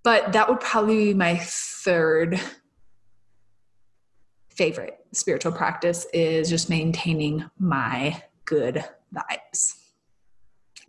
but 0.03 0.33
that 0.33 0.49
would 0.49 0.59
probably 0.59 1.05
be 1.05 1.13
my 1.13 1.37
third 1.37 2.41
favorite 4.49 4.97
spiritual 5.11 5.51
practice 5.51 6.07
is 6.11 6.49
just 6.49 6.69
maintaining 6.69 7.45
my 7.59 8.21
good 8.45 8.83
vibes. 9.13 9.75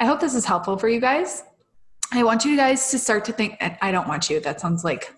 I 0.01 0.07
hope 0.07 0.21
this 0.21 0.35
is 0.35 0.47
helpful 0.47 0.79
for 0.79 0.89
you 0.89 1.01
guys. 1.01 1.43
I 2.13 2.23
want 2.23 2.45
you 2.45 2.57
guys 2.57 2.91
to 2.91 2.99
start 2.99 3.25
to 3.27 3.33
think, 3.33 3.57
I 3.61 3.91
don't 3.91 4.07
want 4.07 4.31
you, 4.31 4.41
that 4.41 4.61
sounds 4.61 4.85
like 4.85 5.15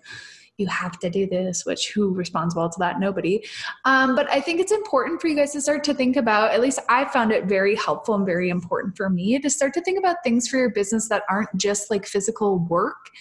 you 0.57 0.67
have 0.67 0.97
to 0.99 1.09
do 1.09 1.27
this, 1.27 1.65
which 1.65 1.91
who 1.93 2.13
responds 2.13 2.55
well 2.55 2.69
to 2.69 2.79
that? 2.79 2.99
Nobody. 2.99 3.45
Um, 3.85 4.15
but 4.15 4.27
I 4.31 4.41
think 4.41 4.59
it's 4.59 4.71
important 4.71 5.21
for 5.21 5.27
you 5.27 5.35
guys 5.35 5.51
to 5.51 5.61
start 5.61 5.83
to 5.83 5.93
think 5.93 6.15
about, 6.15 6.51
at 6.51 6.61
least 6.61 6.79
I 6.89 7.05
found 7.05 7.31
it 7.31 7.45
very 7.45 7.75
helpful 7.75 8.15
and 8.15 8.25
very 8.25 8.49
important 8.49 8.97
for 8.97 9.09
me 9.09 9.37
to 9.37 9.49
start 9.49 9.73
to 9.75 9.81
think 9.81 9.99
about 9.99 10.17
things 10.23 10.47
for 10.47 10.57
your 10.57 10.71
business 10.71 11.09
that 11.09 11.23
aren't 11.29 11.55
just 11.55 11.91
like 11.91 12.07
physical 12.07 12.57
work, 12.57 13.11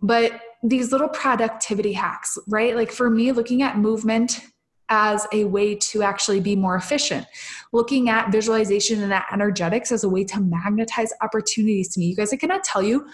but 0.00 0.40
these 0.62 0.92
little 0.92 1.08
productivity 1.08 1.92
hacks, 1.92 2.38
right? 2.46 2.76
Like 2.76 2.92
for 2.92 3.10
me, 3.10 3.32
looking 3.32 3.62
at 3.62 3.78
movement 3.78 4.40
as 4.94 5.26
a 5.32 5.44
way 5.44 5.74
to 5.74 6.02
actually 6.02 6.38
be 6.38 6.54
more 6.54 6.76
efficient, 6.76 7.26
looking 7.72 8.10
at 8.10 8.30
visualization 8.30 9.02
and 9.02 9.12
at 9.12 9.24
energetics 9.32 9.90
as 9.90 10.04
a 10.04 10.08
way 10.08 10.22
to 10.22 10.38
magnetize 10.38 11.10
opportunities 11.22 11.88
to 11.94 11.98
me. 11.98 12.06
You 12.06 12.16
guys, 12.16 12.30
I 12.30 12.36
cannot 12.36 12.62
tell 12.62 12.82
you, 12.82 13.08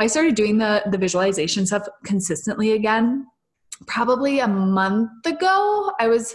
I 0.00 0.08
started 0.08 0.34
doing 0.34 0.58
the, 0.58 0.82
the 0.90 0.98
visualization 0.98 1.64
stuff 1.64 1.86
consistently 2.04 2.72
again 2.72 3.24
probably 3.86 4.40
a 4.40 4.48
month 4.48 5.24
ago. 5.24 5.92
I 6.00 6.08
was 6.08 6.34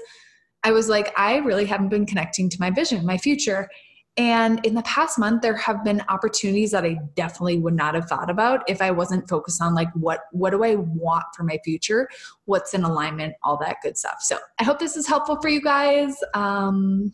I 0.63 0.71
was 0.71 0.87
like, 0.89 1.13
I 1.17 1.37
really 1.37 1.65
haven't 1.65 1.89
been 1.89 2.05
connecting 2.05 2.49
to 2.49 2.57
my 2.59 2.71
vision, 2.71 3.05
my 3.05 3.17
future. 3.17 3.69
And 4.17 4.65
in 4.65 4.73
the 4.73 4.81
past 4.81 5.19
month, 5.19 5.43
there 5.43 5.55
have 5.55 5.83
been 5.83 6.01
opportunities 6.09 6.71
that 6.71 6.83
I 6.83 6.97
definitely 7.15 7.59
would 7.59 7.75
not 7.75 7.93
have 7.93 8.09
thought 8.09 8.31
about 8.31 8.67
if 8.67 8.81
I 8.81 8.89
wasn't 8.89 9.29
focused 9.29 9.61
on 9.61 9.75
like 9.75 9.89
what 9.93 10.21
what 10.31 10.49
do 10.49 10.63
I 10.63 10.75
want 10.75 11.25
for 11.35 11.43
my 11.43 11.59
future, 11.63 12.09
what's 12.45 12.73
in 12.73 12.83
alignment, 12.83 13.35
all 13.43 13.57
that 13.57 13.77
good 13.83 13.97
stuff. 13.97 14.17
So 14.21 14.39
I 14.59 14.63
hope 14.63 14.79
this 14.79 14.97
is 14.97 15.07
helpful 15.07 15.39
for 15.39 15.49
you 15.49 15.61
guys. 15.61 16.15
Um, 16.33 17.13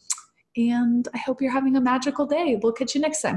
and 0.55 1.07
I 1.13 1.17
hope 1.17 1.41
you're 1.41 1.51
having 1.51 1.75
a 1.75 1.81
magical 1.81 2.25
day. 2.25 2.59
We'll 2.61 2.73
catch 2.73 2.93
you 2.95 3.01
next 3.01 3.21
time. 3.21 3.31